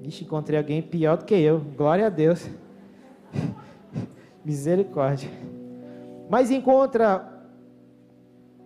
vixe, 0.00 0.24
encontrei 0.24 0.58
alguém 0.58 0.82
pior 0.82 1.16
do 1.16 1.24
que 1.24 1.34
eu, 1.34 1.60
glória 1.76 2.06
a 2.06 2.10
Deus. 2.10 2.48
Misericórdia. 4.44 5.30
Mas 6.28 6.50
encontra, 6.50 7.26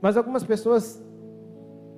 mas 0.00 0.16
algumas 0.16 0.42
pessoas 0.42 1.02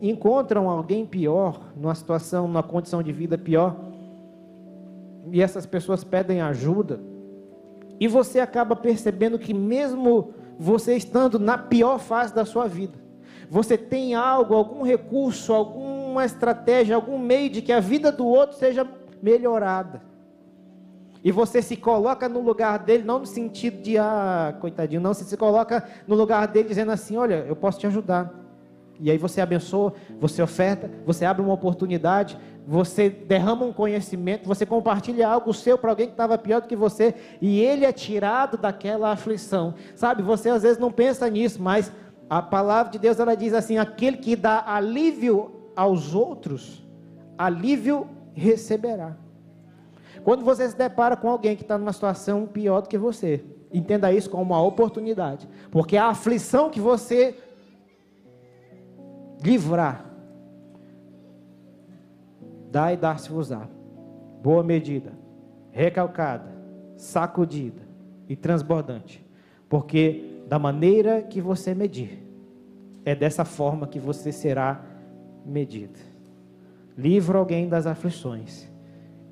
encontram 0.01 0.69
alguém 0.69 1.07
pior, 1.07 1.73
numa 1.77 1.95
situação, 1.95 2.47
numa 2.49 2.63
condição 2.63 3.03
de 3.03 3.13
vida 3.13 3.39
pior, 3.39 3.77
e 5.31 5.41
essas 5.41 5.65
pessoas 5.65 6.03
pedem 6.03 6.41
ajuda, 6.41 7.01
e 8.01 8.09
você 8.09 8.41
acaba 8.41 8.75
percebendo 8.75 9.39
que 9.39 9.55
mesmo 9.55 10.35
você 10.59 10.97
estando 10.97 11.39
na 11.39 11.57
pior 11.57 11.99
fase 11.99 12.35
da 12.35 12.45
sua 12.45 12.67
vida, 12.67 12.99
você 13.49 13.79
tem 13.79 14.15
algo, 14.15 14.55
algum 14.55 14.83
recurso, 14.83 15.53
alguma 16.13 16.25
estratégia, 16.27 16.95
algum 16.95 17.19
meio 17.19 17.49
de 17.49 17.63
que 17.63 17.73
a 17.73 17.81
vida 17.81 18.13
do 18.13 18.27
outro 18.27 18.57
seja 18.57 18.87
melhorada. 19.23 20.03
E 21.25 21.33
você 21.33 21.63
se 21.63 21.77
coloca 21.77 22.29
no 22.29 22.41
lugar 22.41 22.81
dele, 22.81 23.05
não 23.05 23.21
no 23.21 23.27
sentido 23.27 23.81
de, 23.81 23.97
ah, 23.97 24.55
coitadinho, 24.61 25.01
não, 25.01 25.15
você 25.15 25.25
se 25.25 25.37
coloca 25.37 25.89
no 26.07 26.15
lugar 26.15 26.47
dele 26.49 26.69
dizendo 26.69 26.93
assim: 26.93 27.17
olha, 27.17 27.45
eu 27.49 27.57
posso 27.57 27.79
te 27.79 27.87
ajudar. 27.87 28.31
E 29.01 29.11
aí 29.11 29.17
você 29.17 29.41
abençoa, 29.41 29.95
você 30.21 30.43
oferta, 30.43 30.91
você 31.07 31.25
abre 31.25 31.43
uma 31.43 31.55
oportunidade, 31.55 32.39
você 32.67 33.09
derrama 33.09 33.65
um 33.65 33.73
conhecimento, 33.73 34.47
você 34.47 34.67
compartilha 34.67 35.27
algo 35.27 35.55
seu 35.55 35.79
para 35.79 35.91
alguém 35.91 36.07
que 36.07 36.13
estava 36.13 36.37
pior 36.37 36.61
do 36.61 36.69
que 36.69 36.77
você, 36.77 37.15
e 37.41 37.61
ele 37.61 37.85
é 37.85 37.93
tirado 37.93 38.57
daquela 38.57 39.13
aflição. 39.13 39.75
Sabe, 39.97 40.23
você 40.23 40.51
às 40.51 40.63
vezes 40.63 40.79
não 40.79 40.93
pensa 40.93 41.29
nisso, 41.31 41.63
mas 41.63 41.91
a 42.29 42.43
palavra 42.43 42.93
de 42.93 42.99
Deus 42.99 43.19
ela 43.19 43.35
diz 43.35 43.55
assim: 43.55 43.79
aquele 43.79 44.19
que 44.19 44.37
dá 44.37 44.63
alívio 44.67 45.62
aos 45.75 46.15
outros, 46.15 46.87
alívio 47.37 48.09
receberá. 48.35 49.17
Quando 50.25 50.45
você 50.45 50.69
se 50.69 50.77
depara 50.77 51.17
com 51.17 51.29
alguém 51.29 51.57
que 51.57 51.63
está 51.63 51.77
numa 51.77 51.93
situação 51.93 52.47
pior 52.47 52.83
do 52.83 52.89
que 52.89 52.99
você, 52.99 53.45
entenda 53.73 54.13
isso 54.13 54.31
como 54.31 54.43
uma 54.43 54.63
oportunidade, 54.63 55.49
porque 55.71 55.97
a 55.97 56.09
aflição 56.09 56.71
que 56.71 56.81
você 56.81 57.37
livrar, 59.43 60.05
dá 62.71 62.93
e 62.93 62.97
dar-se-vos-á, 62.97 63.69
boa 64.43 64.63
medida, 64.63 65.13
recalcada, 65.71 66.53
sacudida 66.97 67.83
e 68.29 68.37
transbordante, 68.37 69.25
porque 69.69 70.43
da 70.47 70.59
maneira 70.59 71.23
que 71.23 71.41
você 71.41 71.75
medir, 71.75 72.23
é 73.05 73.15
dessa 73.15 73.45
forma 73.45 73.87
que 73.87 73.99
você 73.99 74.31
será 74.31 74.81
medido. 75.45 75.99
Livro 76.97 77.39
alguém 77.39 77.69
das 77.69 77.87
aflições 77.87 78.73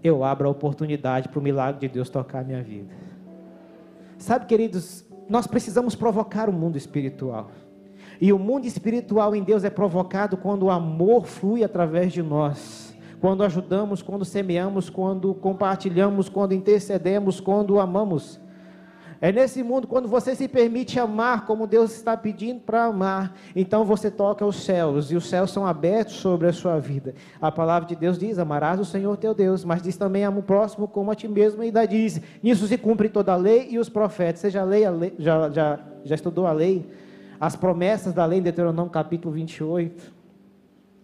eu 0.02 0.24
abro 0.24 0.48
a 0.48 0.50
oportunidade 0.50 1.28
para 1.28 1.38
o 1.38 1.42
milagre 1.42 1.86
de 1.86 1.94
Deus 1.94 2.08
tocar 2.08 2.40
a 2.40 2.44
minha 2.44 2.62
vida. 2.62 2.92
Sabe, 4.18 4.46
queridos, 4.46 5.04
nós 5.28 5.46
precisamos 5.46 5.94
provocar 5.94 6.48
o 6.48 6.52
mundo 6.52 6.76
espiritual. 6.76 7.50
E 8.20 8.32
o 8.32 8.38
mundo 8.38 8.66
espiritual 8.66 9.34
em 9.34 9.42
Deus 9.42 9.64
é 9.64 9.70
provocado 9.70 10.36
quando 10.36 10.64
o 10.64 10.70
amor 10.70 11.26
flui 11.26 11.64
através 11.64 12.12
de 12.12 12.22
nós. 12.22 12.94
Quando 13.20 13.42
ajudamos, 13.42 14.02
quando 14.02 14.24
semeamos, 14.24 14.88
quando 14.88 15.34
compartilhamos, 15.34 16.28
quando 16.28 16.54
intercedemos, 16.54 17.40
quando 17.40 17.78
amamos. 17.78 18.40
É 19.22 19.30
nesse 19.30 19.62
mundo, 19.62 19.86
quando 19.86 20.08
você 20.08 20.34
se 20.34 20.48
permite 20.48 20.98
amar 20.98 21.44
como 21.44 21.66
Deus 21.66 21.92
está 21.92 22.16
pedindo 22.16 22.60
para 22.60 22.84
amar, 22.84 23.36
então 23.54 23.84
você 23.84 24.10
toca 24.10 24.46
os 24.46 24.64
céus, 24.64 25.10
e 25.10 25.16
os 25.16 25.28
céus 25.28 25.50
são 25.50 25.66
abertos 25.66 26.14
sobre 26.14 26.48
a 26.48 26.52
sua 26.54 26.78
vida. 26.78 27.14
A 27.38 27.52
palavra 27.52 27.86
de 27.86 27.94
Deus 27.94 28.18
diz: 28.18 28.38
Amarás 28.38 28.80
o 28.80 28.84
Senhor 28.84 29.14
teu 29.18 29.34
Deus, 29.34 29.62
mas 29.62 29.82
diz 29.82 29.94
também: 29.98 30.24
Ama 30.24 30.38
o 30.38 30.42
próximo 30.42 30.88
como 30.88 31.10
a 31.10 31.14
ti 31.14 31.28
mesmo, 31.28 31.62
e 31.62 31.66
ainda 31.66 31.84
diz: 31.84 32.18
Nisso 32.42 32.66
se 32.66 32.78
cumpre 32.78 33.10
toda 33.10 33.34
a 33.34 33.36
lei 33.36 33.68
e 33.70 33.78
os 33.78 33.90
profetas. 33.90 34.40
Você 34.40 34.48
já, 34.48 34.64
lei, 34.64 34.88
lei, 34.88 35.14
já, 35.18 35.50
já, 35.50 35.80
já 36.02 36.14
estudou 36.14 36.46
a 36.46 36.52
lei? 36.52 36.88
As 37.38 37.54
promessas 37.54 38.14
da 38.14 38.24
lei 38.24 38.38
em 38.38 38.42
Deuteronômio 38.42 38.90
capítulo 38.90 39.34
28. 39.34 40.14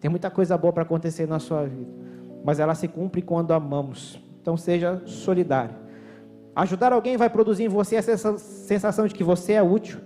Tem 0.00 0.10
muita 0.10 0.30
coisa 0.30 0.56
boa 0.56 0.72
para 0.72 0.84
acontecer 0.84 1.26
na 1.26 1.38
sua 1.38 1.64
vida, 1.64 1.90
mas 2.42 2.60
ela 2.60 2.74
se 2.74 2.88
cumpre 2.88 3.20
quando 3.20 3.52
amamos. 3.52 4.18
Então 4.40 4.56
seja 4.56 5.02
solidário. 5.04 5.86
Ajudar 6.57 6.90
alguém 6.90 7.18
vai 7.18 7.28
produzir 7.28 7.64
em 7.64 7.68
você 7.68 7.96
essa 7.96 8.38
sensação 8.38 9.07
de 9.07 9.14
que 9.14 9.22
você 9.22 9.52
é 9.52 9.62
útil, 9.62 10.00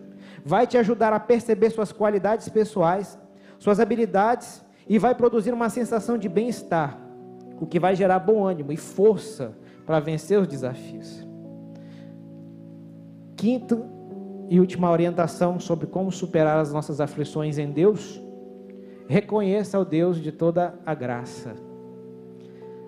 vai 0.45 0.67
te 0.67 0.77
ajudar 0.77 1.13
a 1.13 1.21
perceber 1.21 1.71
suas 1.71 1.93
qualidades 1.93 2.49
pessoais, 2.49 3.17
suas 3.57 3.79
habilidades 3.79 4.61
e 4.89 4.99
vai 4.99 5.15
produzir 5.15 5.53
uma 5.53 5.69
sensação 5.69 6.19
de 6.19 6.29
bem-estar, 6.29 6.99
o 7.61 7.67
que 7.67 7.79
vai 7.79 7.95
gerar 7.95 8.19
bom 8.19 8.45
ânimo 8.45 8.73
e 8.73 8.77
força 8.77 9.57
para 9.87 10.01
vencer 10.01 10.41
os 10.41 10.49
desafios. 10.49 11.25
Quinto 13.37 13.85
e 14.49 14.59
última 14.59 14.91
orientação 14.91 15.61
sobre 15.61 15.87
como 15.87 16.11
superar 16.11 16.59
as 16.59 16.73
nossas 16.73 17.01
aflições 17.01 17.59
em 17.59 17.71
Deus: 17.71 18.21
reconheça 19.07 19.79
o 19.79 19.85
Deus 19.85 20.21
de 20.21 20.33
toda 20.33 20.75
a 20.85 20.97
graça. 20.97 21.55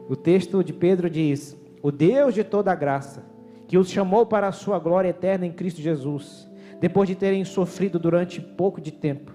O 0.09 0.17
texto 0.17 0.65
de 0.65 0.73
Pedro 0.73 1.09
diz: 1.09 1.57
O 1.81 1.93
Deus 1.93 2.35
de 2.35 2.43
toda 2.43 2.73
a 2.73 2.75
graça 2.75 3.31
que 3.73 3.79
os 3.79 3.91
chamou 3.91 4.27
para 4.27 4.49
a 4.49 4.53
sua 4.53 4.79
glória 4.79 5.09
eterna 5.09 5.47
em 5.47 5.51
Cristo 5.51 5.81
Jesus, 5.81 6.47
depois 6.79 7.09
de 7.09 7.15
terem 7.15 7.43
sofrido 7.43 7.99
durante 7.99 8.39
pouco 8.39 8.83
de 8.83 8.93
tempo, 8.93 9.33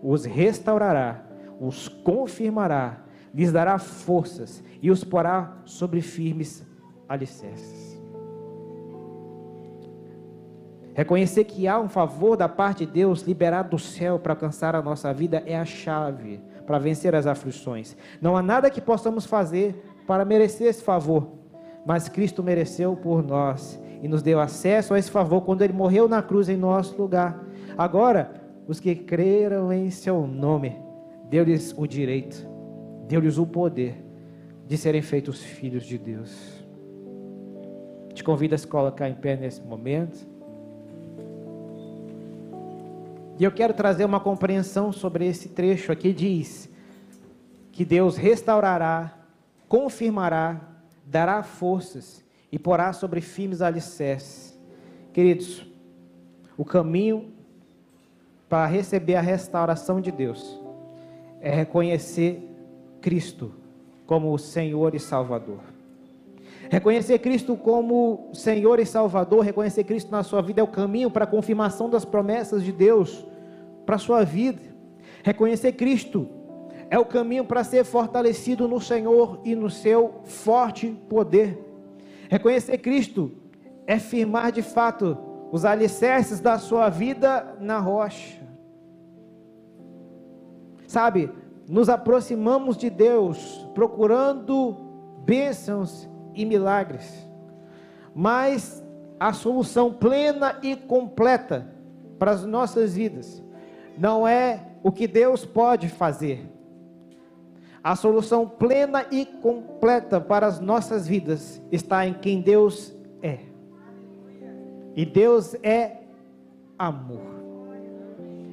os 0.00 0.24
restaurará, 0.24 1.26
os 1.58 1.88
confirmará, 1.88 3.04
lhes 3.34 3.50
dará 3.50 3.80
forças 3.80 4.62
e 4.80 4.92
os 4.92 5.02
porá 5.02 5.56
sobre 5.64 6.00
firmes 6.00 6.64
alicerces. 7.08 8.00
Reconhecer 10.94 11.42
que 11.42 11.66
há 11.66 11.80
um 11.80 11.88
favor 11.88 12.36
da 12.36 12.48
parte 12.48 12.86
de 12.86 12.92
Deus 12.92 13.22
liberado 13.22 13.70
do 13.70 13.78
céu 13.80 14.20
para 14.20 14.34
alcançar 14.34 14.76
a 14.76 14.82
nossa 14.82 15.12
vida 15.12 15.42
é 15.44 15.58
a 15.58 15.64
chave 15.64 16.40
para 16.64 16.78
vencer 16.78 17.12
as 17.12 17.26
aflições. 17.26 17.96
Não 18.22 18.36
há 18.36 18.42
nada 18.42 18.70
que 18.70 18.80
possamos 18.80 19.26
fazer 19.26 19.74
para 20.06 20.24
merecer 20.24 20.68
esse 20.68 20.84
favor 20.84 21.39
mas 21.84 22.08
Cristo 22.08 22.42
mereceu 22.42 22.96
por 22.96 23.22
nós 23.22 23.80
e 24.02 24.08
nos 24.08 24.22
deu 24.22 24.40
acesso 24.40 24.94
a 24.94 24.98
esse 24.98 25.10
favor 25.10 25.42
quando 25.42 25.62
ele 25.62 25.72
morreu 25.72 26.08
na 26.08 26.22
cruz 26.22 26.48
em 26.48 26.56
nosso 26.56 27.00
lugar. 27.00 27.44
Agora, 27.76 28.32
os 28.66 28.78
que 28.78 28.94
creram 28.94 29.72
em 29.72 29.90
seu 29.90 30.26
nome, 30.26 30.76
deu-lhes 31.28 31.74
o 31.76 31.86
direito, 31.86 32.46
deu-lhes 33.06 33.38
o 33.38 33.46
poder 33.46 34.04
de 34.66 34.76
serem 34.76 35.02
feitos 35.02 35.42
filhos 35.42 35.84
de 35.84 35.98
Deus. 35.98 36.64
Te 38.14 38.22
convido 38.22 38.54
a 38.54 38.58
se 38.58 38.66
colocar 38.66 39.08
em 39.08 39.14
pé 39.14 39.36
nesse 39.36 39.60
momento. 39.60 40.28
E 43.38 43.44
eu 43.44 43.50
quero 43.50 43.72
trazer 43.72 44.04
uma 44.04 44.20
compreensão 44.20 44.92
sobre 44.92 45.26
esse 45.26 45.48
trecho 45.48 45.90
aqui. 45.90 46.12
Diz 46.12 46.68
que 47.72 47.84
Deus 47.84 48.16
restaurará, 48.16 49.14
confirmará 49.66 50.69
dará 51.10 51.42
forças 51.42 52.24
e 52.52 52.58
porá 52.58 52.92
sobre 52.92 53.20
firmes 53.20 53.60
alicerces. 53.60 54.56
Queridos, 55.12 55.66
o 56.56 56.64
caminho 56.64 57.32
para 58.48 58.66
receber 58.66 59.16
a 59.16 59.20
restauração 59.20 60.00
de 60.00 60.12
Deus 60.12 60.60
é 61.40 61.50
reconhecer 61.50 62.48
Cristo 63.00 63.52
como 64.06 64.32
o 64.32 64.38
Senhor 64.38 64.94
e 64.94 65.00
Salvador. 65.00 65.60
Reconhecer 66.70 67.18
Cristo 67.18 67.56
como 67.56 68.30
Senhor 68.32 68.78
e 68.78 68.86
Salvador, 68.86 69.44
reconhecer 69.44 69.82
Cristo 69.82 70.12
na 70.12 70.22
sua 70.22 70.40
vida 70.40 70.60
é 70.60 70.64
o 70.64 70.68
caminho 70.68 71.10
para 71.10 71.24
a 71.24 71.28
confirmação 71.28 71.90
das 71.90 72.04
promessas 72.04 72.62
de 72.62 72.70
Deus 72.70 73.26
para 73.84 73.96
a 73.96 73.98
sua 73.98 74.24
vida. 74.24 74.62
Reconhecer 75.24 75.72
Cristo 75.72 76.28
é 76.90 76.98
o 76.98 77.04
caminho 77.04 77.44
para 77.44 77.62
ser 77.62 77.84
fortalecido 77.84 78.66
no 78.66 78.80
Senhor 78.80 79.40
e 79.44 79.54
no 79.54 79.70
seu 79.70 80.22
forte 80.24 80.88
poder. 81.08 81.56
Reconhecer 82.28 82.78
Cristo 82.78 83.30
é 83.86 83.96
firmar 83.98 84.50
de 84.50 84.60
fato 84.60 85.16
os 85.52 85.64
alicerces 85.64 86.40
da 86.40 86.58
sua 86.58 86.88
vida 86.88 87.56
na 87.60 87.78
rocha. 87.78 88.40
Sabe, 90.88 91.30
nos 91.68 91.88
aproximamos 91.88 92.76
de 92.76 92.90
Deus 92.90 93.64
procurando 93.72 94.76
bênçãos 95.24 96.08
e 96.34 96.44
milagres, 96.44 97.28
mas 98.12 98.84
a 99.20 99.32
solução 99.32 99.92
plena 99.92 100.58
e 100.60 100.74
completa 100.74 101.72
para 102.18 102.32
as 102.32 102.44
nossas 102.44 102.96
vidas 102.96 103.40
não 103.96 104.26
é 104.26 104.66
o 104.82 104.90
que 104.90 105.06
Deus 105.06 105.44
pode 105.44 105.88
fazer. 105.88 106.59
A 107.82 107.96
solução 107.96 108.46
plena 108.46 109.06
e 109.10 109.24
completa 109.24 110.20
para 110.20 110.46
as 110.46 110.60
nossas 110.60 111.08
vidas 111.08 111.62
está 111.72 112.06
em 112.06 112.12
quem 112.12 112.40
Deus 112.40 112.94
é. 113.22 113.38
E 114.94 115.06
Deus 115.06 115.54
é 115.62 115.98
amor. 116.78 117.40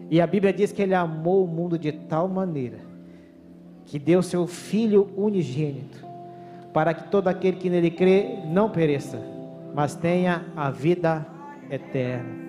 E 0.10 0.22
a 0.22 0.28
Bíblia 0.28 0.54
diz 0.54 0.72
que 0.72 0.82
ele 0.82 0.96
amou 0.96 1.44
o 1.44 1.48
mundo 1.48 1.78
de 1.78 1.92
tal 1.92 2.28
maneira 2.28 2.80
que 3.86 3.98
deu 3.98 4.22
seu 4.22 4.48
filho 4.48 5.10
unigênito 5.16 6.06
para 6.74 6.94
que 6.94 7.10
todo 7.10 7.28
aquele 7.28 7.58
que 7.58 7.70
nele 7.70 7.90
crê 7.90 8.40
não 8.46 8.70
pereça, 8.70 9.20
mas 9.74 9.96
tenha 9.96 10.46
a 10.56 10.70
vida 10.70 11.26
eterna. 11.70 12.48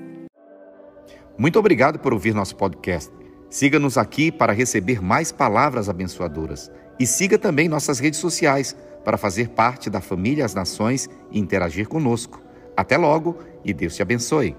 Muito 1.37 1.59
obrigado 1.59 1.99
por 1.99 2.13
ouvir 2.13 2.35
nosso 2.35 2.55
podcast. 2.57 3.18
Siga-nos 3.51 3.97
aqui 3.97 4.31
para 4.31 4.53
receber 4.53 5.03
mais 5.03 5.33
palavras 5.33 5.89
abençoadoras. 5.89 6.71
E 7.01 7.07
siga 7.07 7.39
também 7.39 7.69
nossas 7.69 7.99
redes 7.99 8.21
sociais 8.21 8.77
para 9.05 9.17
fazer 9.17 9.49
parte 9.49 9.89
da 9.89 10.01
família 10.01 10.45
As 10.45 10.55
Nações 10.55 11.09
e 11.31 11.39
interagir 11.39 11.89
conosco. 11.89 12.43
Até 12.77 12.97
logo 12.97 13.39
e 13.65 13.73
Deus 13.73 13.97
te 13.97 14.03
abençoe. 14.03 14.55